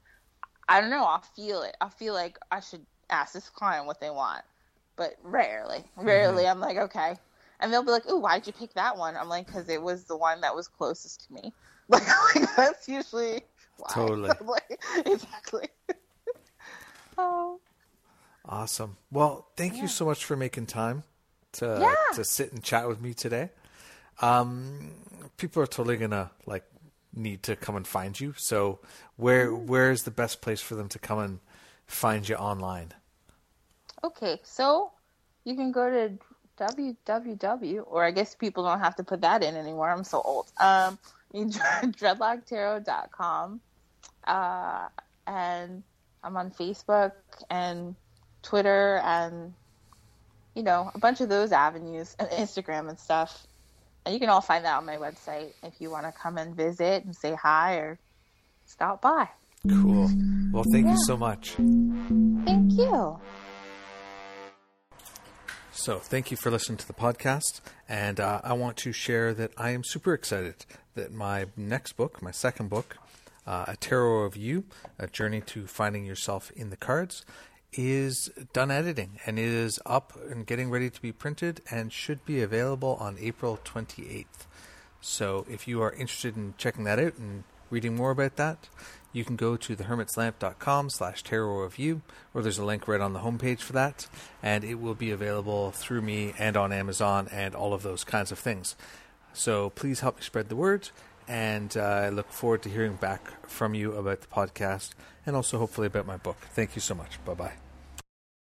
[0.68, 1.04] I don't know.
[1.04, 1.76] I'll feel it.
[1.82, 4.44] I'll feel like I should ask this client what they want,
[4.96, 6.48] but rarely, rarely.
[6.48, 7.16] I'm like okay,
[7.62, 10.06] and they'll be like, "Ooh, why'd you pick that one?" I'm like, "Cause it was
[10.06, 11.54] the one that was closest to me."
[11.90, 12.04] Like,
[12.36, 13.42] like that's usually
[13.78, 13.92] why.
[13.94, 14.30] Totally.
[14.46, 15.68] Like, exactly.
[17.18, 17.60] oh,
[18.46, 18.98] Awesome.
[19.12, 21.04] Well, thank you so much for making time
[21.54, 21.96] to Yeah.
[22.14, 23.50] to sit and chat with me today.
[24.22, 24.92] Um,
[25.38, 26.64] people are totally gonna like
[27.14, 28.34] need to come and find you.
[28.38, 28.80] So
[29.18, 31.40] where where is the best place for them to come and
[31.88, 32.94] find you online?
[34.04, 34.92] Okay, so
[35.44, 36.18] you can go to
[36.62, 39.90] www, or I guess people don't have to put that in anymore.
[39.90, 40.52] I'm so old.
[40.60, 41.00] Um,
[41.34, 43.62] dreadlocktarot.com,
[44.28, 44.88] uh,
[45.26, 45.82] and
[46.24, 47.14] I'm on Facebook
[47.50, 47.96] and
[48.44, 49.54] Twitter and
[50.56, 53.48] you know a bunch of those avenues and Instagram and stuff.
[54.06, 56.56] And you can all find that on my website if you want to come and
[56.56, 57.98] visit and say hi or
[58.66, 59.30] stop by.
[59.70, 60.10] Cool.
[60.52, 61.52] Well, thank you so much.
[61.52, 63.20] Thank you.
[65.74, 67.62] So, thank you for listening to the podcast.
[67.88, 70.66] And uh, I want to share that I am super excited
[70.96, 72.98] that my next book, my second book,
[73.48, 74.66] uh, A Tarot of You
[75.00, 77.26] A Journey to Finding Yourself in the Cards,
[77.72, 82.42] is done editing and is up and getting ready to be printed and should be
[82.42, 84.26] available on April 28th.
[85.00, 88.70] So, if you are interested in checking that out and reading more about that,
[89.14, 92.02] you can go to thehermitslamp.com slash tarot you,
[92.34, 94.08] or there's a link right on the homepage for that,
[94.44, 98.32] and it will be available through me and on Amazon and all of those kinds
[98.32, 98.76] of things.
[99.34, 100.90] So please help me spread the word,
[101.28, 104.92] and uh, I look forward to hearing back from you about the podcast
[105.26, 106.38] and also hopefully about my book.
[106.54, 107.24] Thank you so much.
[107.26, 107.71] Bye bye.